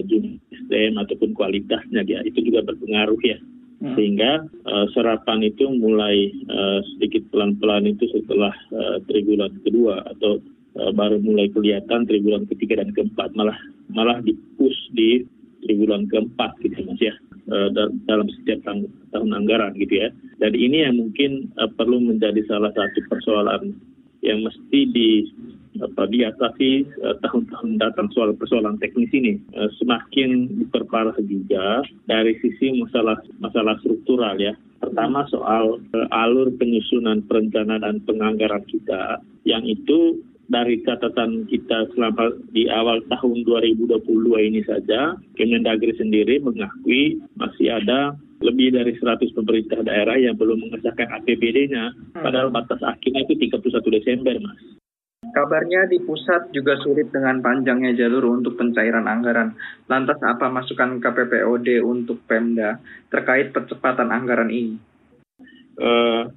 jumlah 0.07 0.39
SDM 0.55 0.95
ataupun 0.95 1.35
kualitasnya 1.35 2.07
ya 2.07 2.23
itu 2.23 2.39
juga 2.39 2.63
berpengaruh 2.63 3.19
ya 3.27 3.35
hmm. 3.83 3.99
sehingga 3.99 4.47
serapan 4.95 5.43
itu 5.43 5.67
mulai 5.75 6.31
sedikit 6.95 7.27
pelan-pelan 7.35 7.91
itu 7.91 8.07
setelah 8.15 8.55
tribulan 9.11 9.51
kedua 9.67 10.07
atau 10.07 10.39
baru 10.77 11.17
mulai 11.25 11.49
kelihatan 11.53 12.05
tribulan 12.05 12.45
ketiga 12.53 12.85
dan 12.85 12.93
keempat 12.93 13.33
malah 13.33 13.57
malah 13.89 14.21
dipus 14.21 14.77
di 14.93 15.25
tribulan 15.65 16.05
keempat 16.13 16.53
gitu 16.61 16.85
mas 16.85 17.01
ya. 17.01 17.17
Dalam 18.11 18.27
setiap 18.27 18.59
tahun, 18.67 18.91
tahun 19.15 19.31
anggaran 19.31 19.79
gitu 19.79 20.03
ya. 20.03 20.11
Dan 20.43 20.53
ini 20.59 20.83
yang 20.83 20.99
mungkin 20.99 21.55
perlu 21.79 22.03
menjadi 22.03 22.43
salah 22.51 22.75
satu 22.75 22.99
persoalan 23.07 23.73
yang 24.27 24.43
mesti 24.43 24.81
di 24.91 25.11
apa 25.77 26.09
diatasi 26.09 26.89
tahun-tahun 27.23 27.79
datang 27.79 28.09
soal 28.17 28.35
persoalan 28.35 28.81
teknis 28.83 29.13
ini. 29.15 29.39
Semakin 29.79 30.59
diperparah 30.59 31.15
juga 31.23 31.87
dari 32.11 32.35
sisi 32.43 32.75
masalah 32.83 33.21
masalah 33.39 33.79
struktural 33.79 34.35
ya. 34.43 34.57
Pertama 34.83 35.25
soal 35.31 35.79
alur 36.11 36.51
penyusunan 36.59 37.23
perencanaan 37.31 37.85
dan 37.85 37.97
penganggaran 38.05 38.67
kita 38.67 39.23
yang 39.47 39.63
itu 39.65 40.19
dari 40.47 40.79
catatan 40.87 41.51
kita 41.51 41.91
selama 41.95 42.31
di 42.55 42.71
awal 42.71 43.03
tahun 43.11 43.43
2022 43.43 44.07
ini 44.47 44.63
saja, 44.63 45.19
Kemendagri 45.35 45.95
sendiri 45.99 46.39
mengakui 46.39 47.19
masih 47.35 47.83
ada 47.83 48.15
lebih 48.45 48.75
dari 48.77 48.93
100 48.95 49.33
pemerintah 49.33 49.81
daerah 49.83 50.15
yang 50.21 50.37
belum 50.37 50.69
mengesahkan 50.69 51.09
APBD-nya, 51.23 51.93
hmm. 51.93 52.23
padahal 52.23 52.53
batas 52.53 52.79
akhirnya 52.85 53.25
itu 53.27 53.49
31 53.49 53.97
Desember, 53.97 54.35
Mas. 54.39 54.61
Kabarnya 55.27 55.91
di 55.91 56.01
pusat 56.01 56.49
juga 56.55 56.79
sulit 56.81 57.13
dengan 57.13 57.43
panjangnya 57.43 57.93
jalur 57.93 58.39
untuk 58.41 58.57
pencairan 58.57 59.05
anggaran. 59.05 59.53
Lantas 59.91 60.17
apa 60.23 60.49
masukan 60.49 61.03
KPPOD 61.03 61.83
untuk 61.83 62.23
Pemda 62.25 62.81
terkait 63.13 63.53
percepatan 63.53 64.15
anggaran 64.15 64.49
ini? 64.49 64.81
Uh, 65.77 66.31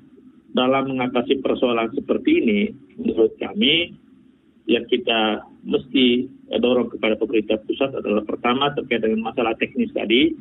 dalam 0.52 0.90
mengatasi 0.90 1.40
persoalan 1.40 1.94
seperti 1.96 2.44
ini, 2.44 2.60
menurut 3.00 3.34
kami 3.40 3.96
yang 4.70 4.86
kita 4.86 5.42
mesti 5.66 6.30
dorong 6.62 6.94
kepada 6.94 7.18
pemerintah 7.18 7.58
pusat 7.66 7.90
adalah 7.96 8.22
pertama 8.22 8.70
terkait 8.78 9.02
dengan 9.02 9.26
masalah 9.34 9.58
teknis 9.58 9.90
tadi, 9.98 10.38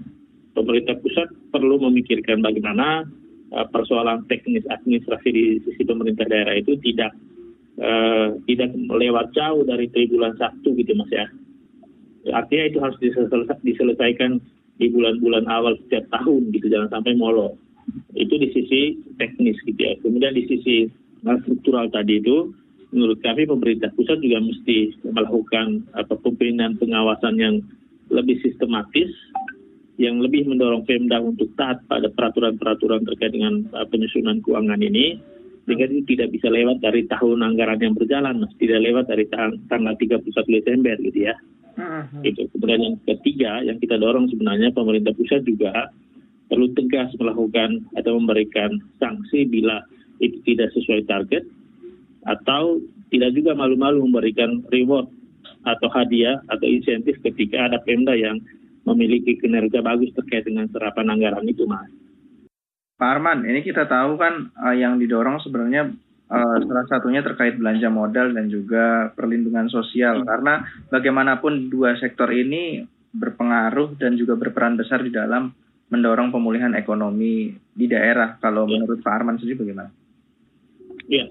pemerintah 0.53 1.01
pusat 1.01 1.33
perlu 1.49 1.81
memikirkan 1.81 2.45
bagaimana 2.45 3.09
uh, 3.57 3.67
persoalan 3.73 4.29
teknis 4.29 4.67
administrasi 4.69 5.29
di 5.33 5.45
sisi 5.65 5.83
pemerintah 5.87 6.29
daerah 6.29 6.61
itu 6.61 6.77
tidak 6.85 7.17
uh, 7.81 8.37
tidak 8.45 8.75
lewat 8.77 9.33
jauh 9.33 9.65
dari 9.65 9.89
tribulan 9.89 10.37
satu 10.37 10.77
gitu 10.77 10.93
mas 10.93 11.09
ya. 11.09 11.27
Artinya 12.29 12.65
itu 12.69 12.79
harus 12.85 12.99
diselesaikan 13.65 14.43
di 14.77 14.87
bulan-bulan 14.93 15.49
awal 15.49 15.75
setiap 15.87 16.05
tahun 16.13 16.53
gitu, 16.53 16.69
jangan 16.69 17.01
sampai 17.01 17.17
molor. 17.17 17.57
Itu 18.13 18.37
di 18.37 18.53
sisi 18.53 19.01
teknis 19.17 19.57
gitu 19.65 19.81
ya. 19.81 19.97
Kemudian 20.05 20.37
di 20.37 20.45
sisi 20.45 20.77
struktural 21.23 21.91
tadi 21.91 22.23
itu, 22.23 22.53
menurut 22.95 23.21
kami 23.21 23.45
pemerintah 23.45 23.93
pusat 23.93 24.21
juga 24.25 24.41
mesti 24.41 24.97
melakukan 25.05 25.85
apa 25.93 26.15
pembinaan 26.21 26.81
pengawasan 26.81 27.37
yang 27.37 27.57
lebih 28.09 28.41
sistematis, 28.41 29.13
yang 30.01 30.23
lebih 30.23 30.49
mendorong 30.49 30.87
Pemda 30.89 31.21
untuk 31.21 31.53
taat 31.59 31.85
pada 31.91 32.09
peraturan-peraturan 32.09 33.05
terkait 33.05 33.35
dengan 33.35 33.67
uh, 33.77 33.85
penyusunan 33.85 34.41
keuangan 34.41 34.81
ini, 34.81 35.21
sehingga 35.69 35.85
itu 35.93 36.17
tidak 36.17 36.33
bisa 36.33 36.49
lewat 36.49 36.81
dari 36.81 37.05
tahun 37.11 37.45
anggaran 37.45 37.83
yang 37.83 37.93
berjalan, 37.93 38.41
mas. 38.41 38.53
tidak 38.57 38.81
lewat 38.81 39.05
dari 39.13 39.29
tang 39.29 39.61
tanggal 39.69 39.93
31 40.01 40.25
Desember 40.49 40.97
gitu 41.05 41.29
ya. 41.29 41.37
Uh 41.77 42.09
-huh. 42.09 42.23
Itu. 42.25 42.49
Kemudian 42.57 42.81
yang 42.81 42.97
ketiga 43.05 43.61
yang 43.63 43.77
kita 43.77 44.01
dorong 44.01 44.33
sebenarnya 44.33 44.73
pemerintah 44.73 45.13
pusat 45.13 45.45
juga 45.45 45.93
perlu 46.49 46.73
tegas 46.73 47.13
melakukan 47.21 47.85
atau 47.95 48.17
memberikan 48.17 48.81
sanksi 48.97 49.45
bila 49.45 49.85
itu 50.19 50.39
tidak 50.45 50.71
sesuai 50.75 51.07
target 51.07 51.47
atau 52.27 52.83
tidak 53.09 53.33
juga 53.33 53.57
malu-malu 53.57 54.05
memberikan 54.05 54.61
reward 54.69 55.09
atau 55.65 55.89
hadiah 55.91 56.39
atau 56.51 56.67
insentif 56.69 57.17
ketika 57.25 57.71
ada 57.71 57.79
Pemda 57.83 58.15
yang 58.15 58.39
memiliki 58.85 59.37
kinerja 59.37 59.85
bagus 59.85 60.13
terkait 60.17 60.49
dengan 60.49 60.69
serapan 60.73 61.13
anggaran 61.13 61.45
itu, 61.45 61.69
Mas. 61.69 61.89
Pak 62.99 63.09
Arman, 63.15 63.47
ini 63.47 63.63
kita 63.63 63.87
tahu 63.87 64.19
kan 64.19 64.51
uh, 64.59 64.75
yang 64.75 64.99
didorong 64.99 65.39
sebenarnya 65.39 65.95
uh, 66.27 66.59
salah 66.67 66.87
satunya 66.91 67.23
terkait 67.23 67.55
belanja 67.55 67.87
modal 67.93 68.35
dan 68.35 68.51
juga 68.51 69.15
perlindungan 69.15 69.71
sosial. 69.71 70.25
Hmm. 70.25 70.27
Karena 70.27 70.55
bagaimanapun 70.91 71.71
dua 71.71 71.95
sektor 72.01 72.27
ini 72.35 72.83
berpengaruh 73.15 73.95
dan 74.03 74.19
juga 74.19 74.35
berperan 74.35 74.75
besar 74.75 75.07
di 75.07 75.15
dalam 75.15 75.55
mendorong 75.89 76.35
pemulihan 76.35 76.75
ekonomi 76.75 77.55
di 77.55 77.87
daerah. 77.87 78.37
Kalau 78.43 78.67
ya. 78.67 78.77
menurut 78.77 78.99
Pak 78.99 79.15
Arman 79.15 79.39
sendiri 79.39 79.63
bagaimana? 79.63 79.95
Ya, 81.09 81.25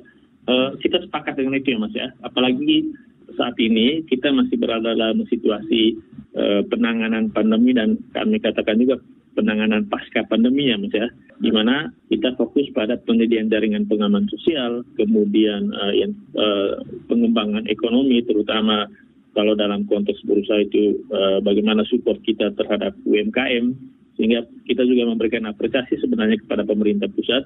uh, 0.50 0.74
kita 0.82 1.06
sepakat 1.06 1.38
dengan 1.38 1.62
itu 1.62 1.74
ya 1.74 1.80
Mas 1.80 1.94
ya. 1.94 2.10
Apalagi 2.26 2.90
saat 3.38 3.54
ini 3.62 4.02
kita 4.10 4.34
masih 4.34 4.58
berada 4.58 4.98
dalam 4.98 5.22
situasi 5.30 5.96
uh, 6.34 6.66
penanganan 6.68 7.30
pandemi 7.30 7.78
dan 7.78 8.02
kami 8.18 8.42
katakan 8.42 8.82
juga 8.82 8.98
penanganan 9.38 9.86
pasca 9.86 10.26
pandemi 10.26 10.74
ya 10.74 10.82
Mas 10.82 10.90
ya, 10.90 11.08
di 11.38 11.54
mana 11.54 11.94
kita 12.10 12.34
fokus 12.34 12.66
pada 12.74 12.98
penyediaan 13.06 13.54
jaringan 13.54 13.86
pengaman 13.86 14.26
sosial, 14.34 14.82
kemudian 14.98 15.70
uh, 15.78 15.94
yang, 15.94 16.18
uh, 16.34 16.82
pengembangan 17.06 17.70
ekonomi 17.70 18.26
terutama 18.26 18.90
kalau 19.38 19.54
dalam 19.54 19.86
konteks 19.86 20.26
berusaha 20.26 20.66
itu 20.66 20.98
uh, 21.14 21.38
bagaimana 21.46 21.86
support 21.86 22.18
kita 22.26 22.50
terhadap 22.58 22.98
UMKM 23.06 23.78
sehingga 24.18 24.50
kita 24.66 24.82
juga 24.82 25.06
memberikan 25.14 25.46
apresiasi 25.46 26.02
sebenarnya 26.02 26.42
kepada 26.42 26.66
pemerintah 26.66 27.06
pusat 27.14 27.46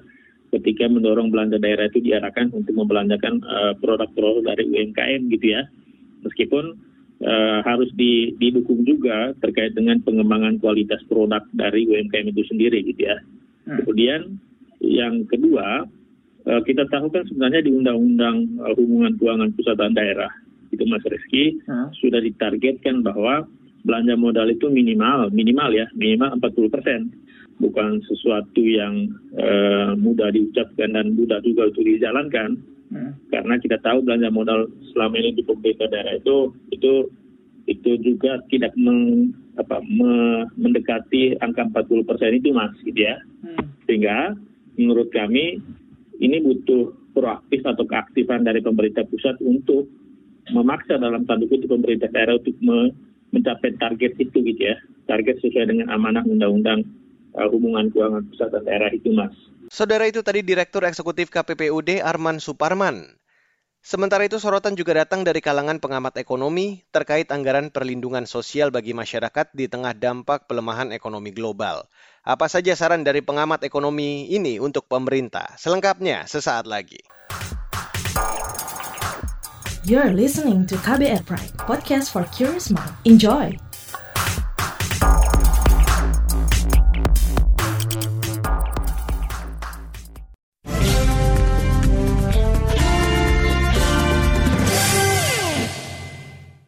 ketika 0.52 0.84
mendorong 0.84 1.32
belanja 1.32 1.56
daerah 1.56 1.88
itu 1.88 2.04
diarahkan 2.04 2.52
untuk 2.52 2.76
membelanjakan 2.76 3.40
uh, 3.40 3.72
produk-produk 3.80 4.44
dari 4.52 4.68
UMKM 4.68 5.32
gitu 5.32 5.46
ya. 5.56 5.64
Meskipun 6.22 6.76
uh, 7.24 7.58
harus 7.64 7.88
di, 7.96 8.36
didukung 8.36 8.84
juga 8.84 9.32
terkait 9.40 9.72
dengan 9.72 9.98
pengembangan 10.04 10.60
kualitas 10.60 11.00
produk 11.08 11.40
dari 11.56 11.88
UMKM 11.88 12.36
itu 12.36 12.44
sendiri 12.52 12.84
gitu 12.84 13.08
ya. 13.08 13.16
Hmm. 13.64 13.80
Kemudian 13.82 14.20
yang 14.84 15.24
kedua, 15.24 15.88
uh, 16.44 16.60
kita 16.68 16.84
tahu 16.92 17.08
kan 17.08 17.24
sebenarnya 17.32 17.64
di 17.64 17.72
Undang-Undang 17.72 18.36
uh, 18.60 18.74
Hubungan 18.76 19.16
Keuangan 19.16 19.50
Pusat 19.56 19.76
dan 19.80 19.92
Daerah 19.96 20.32
itu 20.72 20.84
Mas 20.88 21.04
Reski 21.04 21.60
hmm. 21.64 21.96
sudah 21.96 22.20
ditargetkan 22.20 23.00
bahwa 23.00 23.48
belanja 23.82 24.14
modal 24.14 24.48
itu 24.48 24.70
minimal, 24.70 25.28
minimal 25.34 25.74
ya, 25.74 25.86
minimal 25.96 26.38
40 26.38 26.74
persen. 26.74 27.00
Bukan 27.60 28.02
sesuatu 28.08 28.62
yang 28.62 29.12
uh, 29.38 29.94
mudah 29.94 30.32
diucapkan 30.34 30.96
dan 30.96 31.14
mudah 31.14 31.38
juga 31.44 31.70
untuk 31.70 31.84
dijalankan. 31.84 32.58
Hmm. 32.92 33.12
Karena 33.32 33.56
kita 33.56 33.80
tahu 33.80 34.04
belanja 34.04 34.28
modal 34.28 34.68
selama 34.92 35.16
ini 35.16 35.40
di 35.40 35.42
pemerintah 35.46 35.88
daerah 35.88 36.20
itu 36.20 36.52
itu 36.74 37.08
itu 37.70 37.94
juga 38.02 38.42
tidak 38.50 38.74
meng, 38.74 39.30
apa, 39.54 39.78
me, 39.86 40.44
mendekati 40.58 41.38
angka 41.38 41.70
40 41.70 42.08
persen 42.08 42.34
itu 42.34 42.50
mas, 42.50 42.74
gitu 42.82 42.98
ya. 42.98 43.16
Hmm. 43.46 43.70
Sehingga 43.86 44.34
menurut 44.74 45.08
kami 45.14 45.62
ini 46.18 46.36
butuh 46.42 46.90
proaktif 47.12 47.62
atau 47.62 47.84
keaktifan 47.84 48.42
dari 48.42 48.64
pemerintah 48.64 49.04
pusat 49.06 49.36
untuk 49.44 49.86
memaksa 50.50 50.98
dalam 50.98 51.22
tanda 51.28 51.46
kutip 51.46 51.70
pemerintah 51.70 52.10
daerah 52.10 52.40
untuk 52.40 52.56
me, 52.58 52.90
mencapai 53.30 53.78
target 53.78 54.18
itu 54.18 54.38
gitu 54.42 54.62
ya. 54.62 54.76
Target 55.06 55.38
sesuai 55.44 55.70
dengan 55.70 55.92
amanah 55.92 56.24
undang-undang 56.26 56.82
uh, 57.36 57.48
hubungan 57.48 57.88
keuangan 57.92 58.22
pusat 58.32 58.48
dan 58.52 58.62
daerah 58.64 58.90
itu, 58.92 59.12
Mas. 59.12 59.32
Saudara 59.72 60.04
itu 60.04 60.20
tadi 60.20 60.44
Direktur 60.44 60.84
Eksekutif 60.84 61.32
KPPUD 61.32 62.04
Arman 62.04 62.38
Suparman. 62.38 63.16
Sementara 63.82 64.22
itu 64.22 64.38
sorotan 64.38 64.78
juga 64.78 64.94
datang 64.94 65.26
dari 65.26 65.42
kalangan 65.42 65.82
pengamat 65.82 66.14
ekonomi 66.22 66.86
terkait 66.94 67.26
anggaran 67.34 67.66
perlindungan 67.66 68.30
sosial 68.30 68.70
bagi 68.70 68.94
masyarakat 68.94 69.50
di 69.58 69.66
tengah 69.66 69.90
dampak 69.90 70.46
pelemahan 70.46 70.94
ekonomi 70.94 71.34
global. 71.34 71.90
Apa 72.22 72.46
saja 72.46 72.78
saran 72.78 73.02
dari 73.02 73.26
pengamat 73.26 73.66
ekonomi 73.66 74.30
ini 74.30 74.62
untuk 74.62 74.86
pemerintah? 74.86 75.58
Selengkapnya 75.58 76.30
sesaat 76.30 76.70
lagi. 76.70 77.02
You're 79.82 80.14
listening 80.14 80.62
to 80.70 80.78
KBR 80.78 81.26
Pride, 81.26 81.58
podcast 81.58 82.14
for 82.14 82.22
curious 82.30 82.70
mind. 82.70 82.94
Enjoy! 83.02 83.71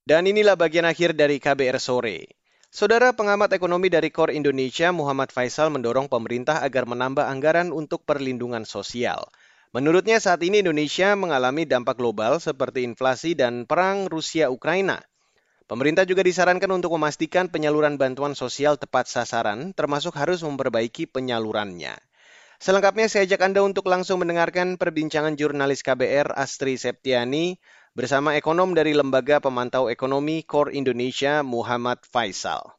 Dan 0.04 0.28
inilah 0.28 0.52
bagian 0.52 0.84
akhir 0.84 1.16
dari 1.16 1.40
KBR 1.40 1.80
Sore. 1.80 2.28
Saudara 2.68 3.16
pengamat 3.16 3.56
ekonomi 3.56 3.88
dari 3.88 4.12
KOR 4.12 4.36
Indonesia 4.36 4.92
Muhammad 4.92 5.32
Faisal 5.32 5.72
mendorong 5.72 6.12
pemerintah 6.12 6.60
agar 6.60 6.84
menambah 6.84 7.24
anggaran 7.24 7.72
untuk 7.72 8.04
perlindungan 8.04 8.68
sosial. 8.68 9.24
Menurutnya 9.72 10.20
saat 10.20 10.44
ini 10.44 10.60
Indonesia 10.60 11.16
mengalami 11.16 11.64
dampak 11.64 11.96
global 11.96 12.36
seperti 12.36 12.84
inflasi 12.84 13.32
dan 13.32 13.64
perang 13.64 14.04
Rusia-Ukraina. 14.12 15.00
Pemerintah 15.64 16.04
juga 16.04 16.20
disarankan 16.20 16.68
untuk 16.76 16.92
memastikan 17.00 17.48
penyaluran 17.48 17.96
bantuan 17.96 18.36
sosial 18.36 18.76
tepat 18.76 19.08
sasaran, 19.08 19.72
termasuk 19.72 20.12
harus 20.20 20.44
memperbaiki 20.44 21.08
penyalurannya. 21.08 21.96
Selengkapnya 22.60 23.08
saya 23.08 23.24
ajak 23.24 23.40
Anda 23.40 23.64
untuk 23.64 23.88
langsung 23.88 24.20
mendengarkan 24.20 24.76
perbincangan 24.76 25.40
jurnalis 25.40 25.80
KBR 25.80 26.36
Astri 26.36 26.76
Septiani 26.76 27.56
bersama 27.94 28.34
ekonom 28.34 28.74
dari 28.74 28.90
Lembaga 28.90 29.38
Pemantau 29.38 29.86
Ekonomi 29.86 30.42
KOR 30.42 30.74
Indonesia 30.74 31.46
Muhammad 31.46 32.02
Faisal. 32.02 32.74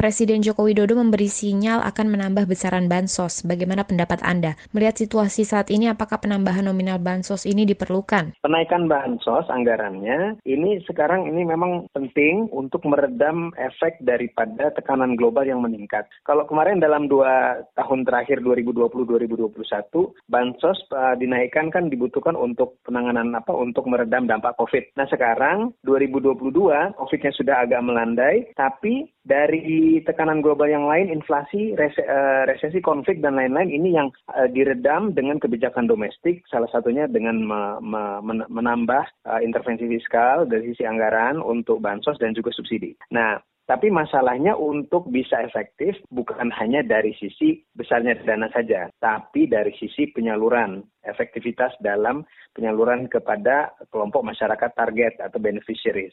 Presiden 0.00 0.40
Joko 0.40 0.64
Widodo 0.64 0.96
memberi 0.96 1.28
sinyal 1.28 1.84
akan 1.84 2.16
menambah 2.16 2.48
besaran 2.48 2.88
bansos. 2.88 3.44
Bagaimana 3.44 3.84
pendapat 3.84 4.24
Anda? 4.24 4.56
Melihat 4.72 4.96
situasi 4.96 5.44
saat 5.44 5.68
ini, 5.68 5.92
apakah 5.92 6.16
penambahan 6.16 6.64
nominal 6.64 6.96
bansos 6.96 7.44
ini 7.44 7.68
diperlukan? 7.68 8.40
Kenaikan 8.40 8.88
bansos 8.88 9.44
anggarannya 9.52 10.40
ini 10.48 10.80
sekarang 10.88 11.28
ini 11.28 11.44
memang 11.44 11.84
penting 11.92 12.48
untuk 12.48 12.80
meredam 12.88 13.52
efek 13.60 14.00
daripada 14.00 14.72
tekanan 14.72 15.20
global 15.20 15.44
yang 15.44 15.60
meningkat. 15.60 16.08
Kalau 16.24 16.48
kemarin 16.48 16.80
dalam 16.80 17.04
dua 17.04 17.60
tahun 17.76 18.08
terakhir 18.08 18.40
2020-2021, 18.40 19.52
bansos 20.32 20.80
uh, 20.96 21.12
dinaikkan 21.20 21.68
kan 21.68 21.92
dibutuhkan 21.92 22.40
untuk 22.40 22.80
penanganan 22.88 23.36
apa? 23.36 23.52
Untuk 23.52 23.84
meredam 23.84 24.24
dampak 24.24 24.56
COVID. 24.56 24.96
Nah 24.96 25.04
sekarang 25.12 25.76
2022 25.84 26.40
COVID-nya 26.96 27.32
sudah 27.36 27.68
agak 27.68 27.84
melandai, 27.84 28.48
tapi 28.56 29.04
dari 29.20 29.89
tekanan 30.06 30.38
global 30.38 30.70
yang 30.70 30.86
lain, 30.86 31.10
inflasi, 31.10 31.74
rese, 31.74 31.98
uh, 32.06 32.46
resesi, 32.46 32.78
konflik 32.78 33.18
dan 33.18 33.34
lain-lain 33.34 33.74
ini 33.74 33.98
yang 33.98 34.14
uh, 34.30 34.46
diredam 34.46 35.10
dengan 35.10 35.42
kebijakan 35.42 35.90
domestik, 35.90 36.46
salah 36.46 36.70
satunya 36.70 37.10
dengan 37.10 37.42
me, 37.42 37.60
me, 37.82 38.02
menambah 38.46 39.04
uh, 39.26 39.40
intervensi 39.42 39.90
fiskal 39.90 40.46
dari 40.46 40.70
sisi 40.70 40.86
anggaran 40.86 41.42
untuk 41.42 41.82
bansos 41.82 42.14
dan 42.22 42.30
juga 42.30 42.54
subsidi. 42.54 42.94
Nah, 43.10 43.42
tapi 43.70 43.86
masalahnya 43.86 44.58
untuk 44.58 45.06
bisa 45.14 45.46
efektif 45.46 45.94
bukan 46.10 46.50
hanya 46.58 46.82
dari 46.82 47.14
sisi 47.14 47.62
besarnya 47.70 48.18
dana 48.26 48.50
saja, 48.50 48.90
tapi 48.98 49.46
dari 49.46 49.70
sisi 49.78 50.10
penyaluran, 50.10 50.82
efektivitas 51.06 51.78
dalam 51.78 52.26
penyaluran 52.50 53.06
kepada 53.06 53.70
kelompok 53.94 54.26
masyarakat 54.26 54.70
target 54.74 55.22
atau 55.22 55.38
beneficiaries. 55.38 56.10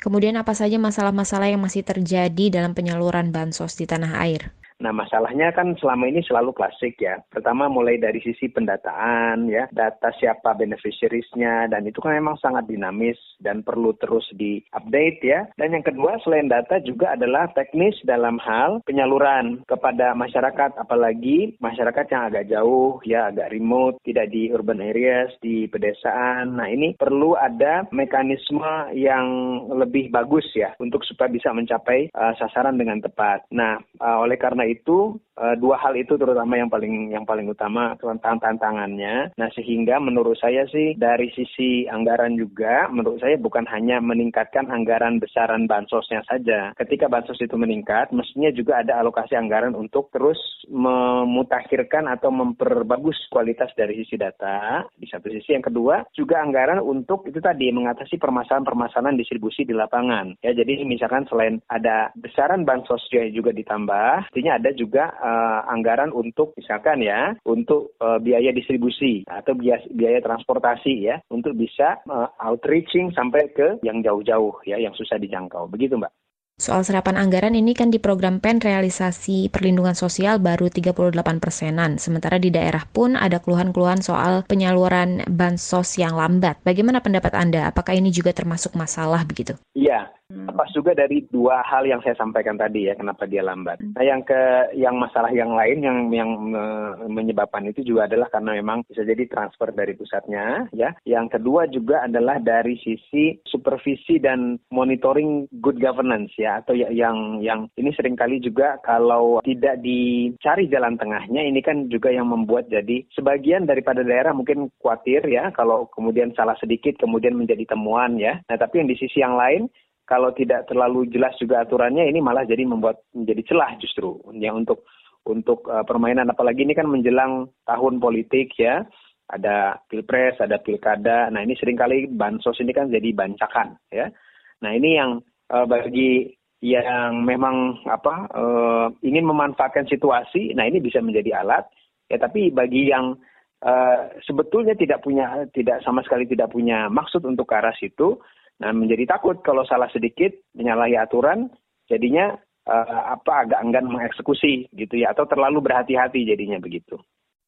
Kemudian 0.00 0.38
apa 0.40 0.56
saja 0.56 0.80
masalah-masalah 0.80 1.52
yang 1.52 1.60
masih 1.60 1.84
terjadi 1.84 2.44
dalam 2.48 2.72
penyaluran 2.72 3.28
bansos 3.34 3.76
di 3.76 3.84
tanah 3.84 4.12
air? 4.24 4.56
Nah, 4.82 4.90
masalahnya 4.90 5.54
kan 5.54 5.78
selama 5.78 6.10
ini 6.10 6.26
selalu 6.26 6.50
klasik 6.50 6.98
ya. 6.98 7.22
Pertama 7.30 7.70
mulai 7.70 8.02
dari 8.02 8.18
sisi 8.18 8.50
pendataan 8.50 9.46
ya, 9.46 9.70
data 9.70 10.10
siapa 10.18 10.58
beneficiariesnya 10.58 11.70
dan 11.70 11.86
itu 11.86 12.02
kan 12.02 12.18
memang 12.18 12.34
sangat 12.42 12.66
dinamis 12.66 13.16
dan 13.38 13.62
perlu 13.62 13.94
terus 14.02 14.26
di-update 14.34 15.22
ya. 15.22 15.46
Dan 15.54 15.78
yang 15.78 15.86
kedua 15.86 16.18
selain 16.26 16.50
data 16.50 16.82
juga 16.82 17.14
adalah 17.14 17.46
teknis 17.54 17.94
dalam 18.02 18.42
hal 18.42 18.82
penyaluran 18.82 19.62
kepada 19.70 20.18
masyarakat 20.18 20.74
apalagi 20.74 21.54
masyarakat 21.62 22.06
yang 22.10 22.22
agak 22.26 22.44
jauh 22.50 22.98
ya, 23.06 23.30
agak 23.30 23.54
remote, 23.54 24.02
tidak 24.02 24.34
di 24.34 24.50
urban 24.50 24.82
areas, 24.82 25.30
di 25.38 25.70
pedesaan. 25.70 26.58
Nah, 26.58 26.66
ini 26.66 26.98
perlu 26.98 27.38
ada 27.38 27.86
mekanisme 27.94 28.90
yang 28.98 29.24
lebih 29.70 30.10
bagus 30.10 30.44
ya 30.58 30.74
untuk 30.82 31.06
supaya 31.06 31.30
bisa 31.30 31.54
mencapai 31.54 32.10
uh, 32.10 32.34
sasaran 32.34 32.74
dengan 32.74 32.98
tepat. 32.98 33.46
Nah, 33.54 33.78
uh, 34.02 34.18
oleh 34.26 34.34
karena 34.34 34.71
itu 34.72 35.20
uh, 35.36 35.54
dua 35.56 35.76
hal 35.80 35.94
itu 35.96 36.16
terutama 36.16 36.56
yang 36.56 36.68
paling 36.72 37.12
yang 37.12 37.24
paling 37.24 37.48
utama 37.48 37.96
tantangan 38.00 38.40
tantangannya. 38.40 39.32
Nah 39.36 39.48
sehingga 39.52 39.98
menurut 40.00 40.36
saya 40.40 40.64
sih 40.68 40.96
dari 40.96 41.28
sisi 41.32 41.86
anggaran 41.88 42.36
juga 42.36 42.88
menurut 42.88 43.20
saya 43.20 43.36
bukan 43.40 43.64
hanya 43.68 44.00
meningkatkan 44.02 44.68
anggaran 44.68 45.20
besaran 45.22 45.64
bansosnya 45.68 46.24
saja. 46.26 46.72
Ketika 46.76 47.08
bansos 47.08 47.40
itu 47.40 47.54
meningkat, 47.56 48.10
mestinya 48.12 48.50
juga 48.52 48.80
ada 48.80 49.00
alokasi 49.00 49.36
anggaran 49.36 49.76
untuk 49.76 50.08
terus 50.14 50.38
memutakhirkan 50.68 52.08
atau 52.08 52.30
memperbagus 52.32 53.18
kualitas 53.28 53.72
dari 53.74 53.98
sisi 54.02 54.16
data 54.16 54.86
di 54.96 55.06
satu 55.08 55.28
sisi. 55.28 55.56
Yang 55.56 55.72
kedua 55.72 56.06
juga 56.16 56.40
anggaran 56.40 56.80
untuk 56.80 57.26
itu 57.28 57.40
tadi 57.42 57.68
mengatasi 57.72 58.16
permasalahan-permasalahan 58.16 59.18
distribusi 59.18 59.66
di 59.66 59.74
lapangan. 59.74 60.38
Ya 60.44 60.54
jadi 60.54 60.84
misalkan 60.84 61.26
selain 61.26 61.60
ada 61.68 62.14
besaran 62.16 62.64
bansos 62.64 63.04
juga 63.12 63.52
ditambah, 63.52 64.32
artinya 64.32 64.56
juga 64.70 65.10
uh, 65.18 65.66
anggaran 65.66 66.14
untuk 66.14 66.54
misalkan 66.54 67.02
ya 67.02 67.34
untuk 67.42 67.98
uh, 67.98 68.22
biaya 68.22 68.54
distribusi 68.54 69.26
atau 69.26 69.58
biaya, 69.58 69.82
biaya 69.90 70.22
transportasi 70.22 71.10
ya 71.10 71.18
untuk 71.34 71.58
bisa 71.58 71.98
uh, 72.06 72.30
outreaching 72.46 73.10
sampai 73.10 73.50
ke 73.50 73.82
yang 73.82 73.98
jauh-jauh 73.98 74.62
ya 74.62 74.78
yang 74.78 74.94
susah 74.94 75.18
dijangkau. 75.18 75.66
Begitu, 75.66 75.98
Mbak. 75.98 76.14
Soal 76.62 76.86
serapan 76.86 77.18
anggaran 77.18 77.58
ini 77.58 77.74
kan 77.74 77.90
di 77.90 77.98
program 77.98 78.38
PEN 78.38 78.62
realisasi 78.62 79.50
perlindungan 79.50 79.98
sosial 79.98 80.38
baru 80.38 80.70
38 80.70 81.42
persenan. 81.42 81.98
Sementara 81.98 82.38
di 82.38 82.54
daerah 82.54 82.86
pun 82.86 83.18
ada 83.18 83.42
keluhan-keluhan 83.42 83.98
soal 84.04 84.46
penyaluran 84.46 85.26
bansos 85.26 85.98
yang 85.98 86.14
lambat. 86.14 86.62
Bagaimana 86.62 87.02
pendapat 87.02 87.34
Anda? 87.34 87.72
Apakah 87.72 87.98
ini 87.98 88.14
juga 88.14 88.30
termasuk 88.36 88.78
masalah 88.78 89.26
begitu? 89.26 89.58
Iya, 89.74 90.12
lepas 90.32 90.68
hmm. 90.72 90.76
juga 90.76 90.92
dari 90.96 91.24
dua 91.28 91.60
hal 91.66 91.84
yang 91.84 92.00
saya 92.00 92.16
sampaikan 92.16 92.56
tadi 92.56 92.88
ya 92.88 92.94
kenapa 92.96 93.28
dia 93.28 93.44
lambat. 93.44 93.80
Hmm. 93.80 93.92
Nah 93.96 94.04
yang 94.04 94.20
ke 94.24 94.72
yang 94.76 94.96
masalah 94.96 95.30
yang 95.30 95.52
lain 95.52 95.84
yang 95.84 95.98
yang 96.10 96.30
me, 96.40 96.64
menyebabkan 97.08 97.68
itu 97.68 97.84
juga 97.84 98.08
adalah 98.08 98.28
karena 98.32 98.58
memang 98.58 98.84
bisa 98.88 99.04
jadi 99.04 99.24
transfer 99.28 99.70
dari 99.72 99.92
pusatnya 99.96 100.66
ya. 100.72 100.96
Yang 101.04 101.38
kedua 101.38 101.68
juga 101.68 102.06
adalah 102.08 102.40
dari 102.40 102.78
sisi 102.80 103.36
supervisi 103.46 104.18
dan 104.18 104.56
monitoring 104.72 105.48
good 105.60 105.78
governance 105.78 106.32
ya 106.40 106.64
atau 106.64 106.72
ya, 106.76 106.88
yang 106.90 107.40
yang 107.44 107.68
ini 107.76 107.92
sering 107.94 108.16
kali 108.16 108.40
juga 108.40 108.80
kalau 108.82 109.44
tidak 109.44 109.80
dicari 109.84 110.66
jalan 110.68 110.96
tengahnya 110.96 111.44
ini 111.44 111.60
kan 111.60 111.86
juga 111.92 112.08
yang 112.08 112.28
membuat 112.28 112.68
jadi 112.72 113.04
sebagian 113.12 113.68
daripada 113.68 114.00
daerah 114.02 114.32
mungkin 114.32 114.72
khawatir 114.80 115.24
ya 115.28 115.52
kalau 115.52 115.86
kemudian 115.92 116.32
salah 116.32 116.56
sedikit 116.58 116.96
kemudian 116.98 117.36
menjadi 117.36 117.68
temuan 117.68 118.16
ya. 118.16 118.40
Nah 118.48 118.56
tapi 118.56 118.82
yang 118.82 118.88
di 118.90 118.96
sisi 118.98 119.20
yang 119.20 119.36
lain 119.36 119.68
kalau 120.12 120.28
tidak 120.36 120.68
terlalu 120.68 121.08
jelas 121.08 121.32
juga 121.40 121.64
aturannya 121.64 122.04
ini 122.04 122.20
malah 122.20 122.44
jadi 122.44 122.68
membuat 122.68 123.00
menjadi 123.16 123.48
celah 123.48 123.80
justru. 123.80 124.20
Ya 124.36 124.52
untuk 124.52 124.84
untuk 125.24 125.64
uh, 125.72 125.80
permainan. 125.88 126.28
Apalagi 126.28 126.68
ini 126.68 126.76
kan 126.76 126.84
menjelang 126.84 127.48
tahun 127.64 127.96
politik 127.96 128.52
ya. 128.60 128.84
Ada 129.32 129.80
pilpres 129.88 130.36
ada 130.36 130.60
pilkada. 130.60 131.32
Nah 131.32 131.40
ini 131.40 131.56
sering 131.56 131.80
kali 131.80 132.12
bansos 132.12 132.60
ini 132.60 132.76
kan 132.76 132.92
jadi 132.92 133.08
bancakan 133.16 133.80
ya. 133.88 134.12
Nah 134.60 134.70
ini 134.76 135.00
yang 135.00 135.24
uh, 135.48 135.64
bagi 135.64 136.28
yang 136.60 137.24
memang 137.24 137.80
apa 137.88 138.28
uh, 138.36 138.86
ingin 139.00 139.24
memanfaatkan 139.24 139.88
situasi 139.88 140.52
nah 140.52 140.68
ini 140.68 140.84
bisa 140.84 141.00
menjadi 141.00 141.40
alat. 141.40 141.64
Ya 142.12 142.20
tapi 142.20 142.52
bagi 142.52 142.92
yang 142.92 143.16
uh, 143.64 143.98
sebetulnya 144.28 144.76
tidak 144.76 145.00
punya 145.00 145.48
tidak 145.56 145.80
sama 145.80 146.04
sekali 146.04 146.28
tidak 146.28 146.52
punya 146.52 146.92
maksud 146.92 147.24
untuk 147.24 147.48
ke 147.48 147.56
arah 147.56 147.72
situ 147.80 148.20
Nah, 148.60 148.70
menjadi 148.74 149.16
takut 149.16 149.40
kalau 149.40 149.64
salah 149.64 149.88
sedikit 149.88 150.34
menyalahi 150.52 150.98
aturan, 150.98 151.48
jadinya 151.88 152.36
uh, 152.68 153.16
apa 153.16 153.48
agak 153.48 153.60
enggan 153.62 153.88
mengeksekusi 153.88 154.70
gitu 154.74 154.94
ya 155.00 155.14
atau 155.14 155.26
terlalu 155.26 155.64
berhati-hati 155.64 156.26
jadinya 156.26 156.58
begitu. 156.62 157.00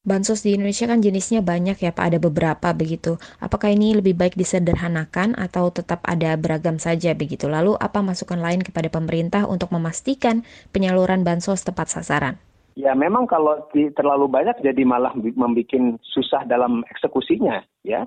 Bansos 0.04 0.44
di 0.44 0.52
Indonesia 0.52 0.84
kan 0.84 1.00
jenisnya 1.00 1.40
banyak 1.40 1.80
ya 1.80 1.88
Pak, 1.88 2.04
ada 2.12 2.18
beberapa 2.20 2.76
begitu. 2.76 3.16
Apakah 3.40 3.72
ini 3.72 3.96
lebih 3.96 4.12
baik 4.12 4.36
disederhanakan 4.36 5.32
atau 5.32 5.72
tetap 5.72 6.04
ada 6.04 6.36
beragam 6.36 6.76
saja 6.76 7.16
begitu? 7.16 7.48
Lalu 7.48 7.72
apa 7.80 8.04
masukan 8.04 8.36
lain 8.36 8.60
kepada 8.60 8.92
pemerintah 8.92 9.48
untuk 9.48 9.72
memastikan 9.72 10.44
penyaluran 10.76 11.24
bansos 11.24 11.64
tepat 11.64 11.88
sasaran? 11.88 12.36
Ya 12.76 12.92
memang 12.92 13.24
kalau 13.24 13.64
terlalu 13.72 14.28
banyak 14.28 14.60
jadi 14.60 14.84
malah 14.84 15.16
membuat 15.16 15.72
susah 16.04 16.44
dalam 16.44 16.84
eksekusinya 16.92 17.64
ya 17.80 18.04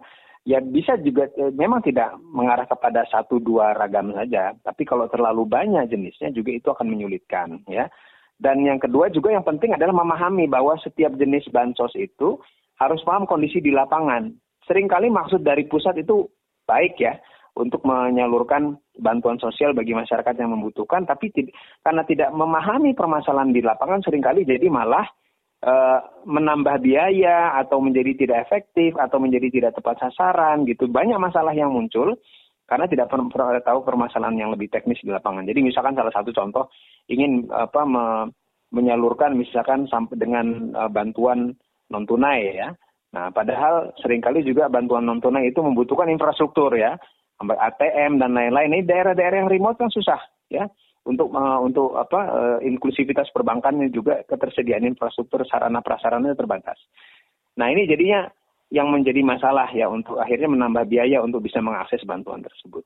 ya 0.47 0.63
bisa 0.63 0.95
juga 1.03 1.27
eh, 1.35 1.51
memang 1.51 1.83
tidak 1.83 2.15
mengarah 2.31 2.63
kepada 2.63 3.03
satu 3.11 3.43
dua 3.43 3.75
ragam 3.75 4.15
saja, 4.15 4.55
tapi 4.63 4.87
kalau 4.87 5.11
terlalu 5.11 5.43
banyak 5.43 5.91
jenisnya 5.91 6.31
juga 6.31 6.55
itu 6.55 6.71
akan 6.71 6.87
menyulitkan 6.87 7.67
ya. 7.67 7.91
Dan 8.39 8.63
yang 8.63 8.79
kedua 8.79 9.11
juga 9.11 9.33
yang 9.33 9.43
penting 9.43 9.75
adalah 9.75 9.91
memahami 9.91 10.47
bahwa 10.47 10.77
setiap 10.79 11.17
jenis 11.19 11.49
bansos 11.51 11.91
itu 11.99 12.39
harus 12.79 13.01
paham 13.03 13.27
kondisi 13.27 13.59
di 13.59 13.73
lapangan. 13.73 14.31
Seringkali 14.69 15.09
maksud 15.09 15.41
dari 15.43 15.65
pusat 15.65 15.97
itu 15.99 16.29
baik 16.69 17.01
ya 17.01 17.17
untuk 17.57 17.81
menyalurkan 17.81 18.77
bantuan 19.01 19.41
sosial 19.41 19.73
bagi 19.73 19.97
masyarakat 19.97 20.37
yang 20.37 20.53
membutuhkan, 20.53 21.09
tapi 21.09 21.33
karena 21.81 22.05
tidak 22.05 22.29
memahami 22.29 22.93
permasalahan 22.93 23.49
di 23.49 23.65
lapangan 23.65 24.05
sering 24.05 24.21
kali 24.21 24.45
jadi 24.45 24.69
malah 24.69 25.09
menambah 26.27 26.85
biaya 26.85 27.57
atau 27.57 27.81
menjadi 27.81 28.13
tidak 28.13 28.45
efektif 28.45 28.93
atau 28.93 29.17
menjadi 29.17 29.49
tidak 29.49 29.71
tepat 29.73 29.97
sasaran 30.05 30.69
gitu 30.69 30.85
banyak 30.85 31.17
masalah 31.17 31.49
yang 31.49 31.73
muncul 31.73 32.13
karena 32.67 32.85
tidak 32.85 33.07
pernah 33.07 33.57
tahu 33.63 33.79
permasalahan 33.81 34.37
yang 34.37 34.51
lebih 34.51 34.67
teknis 34.67 34.99
di 34.99 35.09
lapangan. 35.09 35.47
Jadi 35.47 35.63
misalkan 35.63 35.95
salah 35.95 36.11
satu 36.11 36.35
contoh 36.35 36.67
ingin 37.07 37.47
apa 37.47 37.81
me, 37.87 38.05
menyalurkan 38.75 39.39
misalkan 39.39 39.87
sampai 39.87 40.19
dengan 40.19 40.75
uh, 40.75 40.91
bantuan 40.91 41.55
non 41.87 42.03
tunai 42.03 42.59
ya. 42.59 42.69
Nah, 43.15 43.31
padahal 43.31 43.95
sering 44.03 44.19
kali 44.19 44.43
juga 44.43 44.67
bantuan 44.67 45.07
non 45.07 45.23
tunai 45.23 45.47
itu 45.47 45.63
membutuhkan 45.63 46.11
infrastruktur 46.11 46.75
ya, 46.75 46.99
ATM 47.39 48.19
dan 48.19 48.35
lain-lain. 48.35 48.75
Ini 48.75 48.83
daerah-daerah 48.83 49.47
yang 49.47 49.49
remote 49.49 49.79
kan 49.79 49.87
susah 49.87 50.19
ya 50.51 50.67
untuk 51.07 51.31
uh, 51.31 51.63
untuk 51.63 51.95
apa 51.95 52.21
uh, 52.27 52.59
inklusivitas 52.59 53.31
perbankan 53.31 53.79
juga 53.89 54.27
ketersediaan 54.27 54.83
infrastruktur 54.83 55.47
sarana 55.47 55.79
prasarana 55.79 56.35
terbatas. 56.35 56.75
Nah 57.55 57.71
ini 57.71 57.87
jadinya 57.87 58.27
yang 58.67 58.91
menjadi 58.91 59.23
masalah 59.23 59.71
ya 59.71 59.87
untuk 59.87 60.19
akhirnya 60.19 60.51
menambah 60.51 60.83
biaya 60.91 61.23
untuk 61.23 61.39
bisa 61.39 61.63
mengakses 61.63 62.03
bantuan 62.03 62.43
tersebut. 62.43 62.83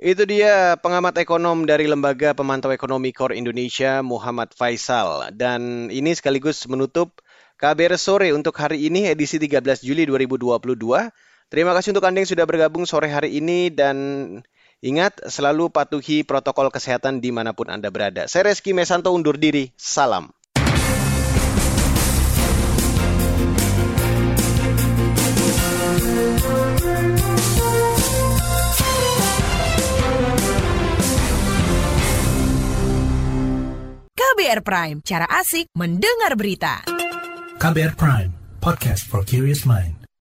Itu 0.00 0.24
dia 0.24 0.80
pengamat 0.80 1.12
ekonom 1.20 1.68
dari 1.68 1.84
Lembaga 1.84 2.32
Pemantau 2.32 2.72
Ekonomi 2.72 3.12
Kor 3.12 3.36
Indonesia, 3.36 4.00
Muhammad 4.00 4.56
Faisal. 4.56 5.28
Dan 5.36 5.92
ini 5.92 6.16
sekaligus 6.16 6.64
menutup 6.72 7.20
KBR 7.60 8.00
Sore 8.00 8.32
untuk 8.32 8.56
hari 8.56 8.88
ini, 8.88 9.12
edisi 9.12 9.36
13 9.36 9.84
Juli 9.84 10.08
2022. 10.08 10.72
Terima 11.52 11.76
kasih 11.76 11.92
untuk 11.92 12.08
Anda 12.08 12.24
yang 12.24 12.30
sudah 12.32 12.46
bergabung 12.48 12.88
sore 12.88 13.12
hari 13.12 13.36
ini 13.36 13.68
dan 13.68 13.96
ingat 14.80 15.20
selalu 15.28 15.68
patuhi 15.68 16.24
protokol 16.24 16.72
kesehatan 16.72 17.20
di 17.20 17.30
mana 17.30 17.52
pun 17.52 17.68
Anda 17.68 17.92
berada. 17.92 18.26
Saya 18.26 18.52
Reski 18.52 18.72
Mesanto 18.72 19.12
undur 19.12 19.36
diri. 19.36 19.72
Salam. 19.76 20.32
KBR 34.16 34.64
Prime, 34.64 34.98
cara 35.04 35.28
asik 35.28 35.68
mendengar 35.76 36.32
berita. 36.32 36.80
KBR 37.60 37.92
Prime, 37.92 38.32
podcast 38.64 39.04
for 39.04 39.20
curious 39.20 39.68
mind. 39.68 39.99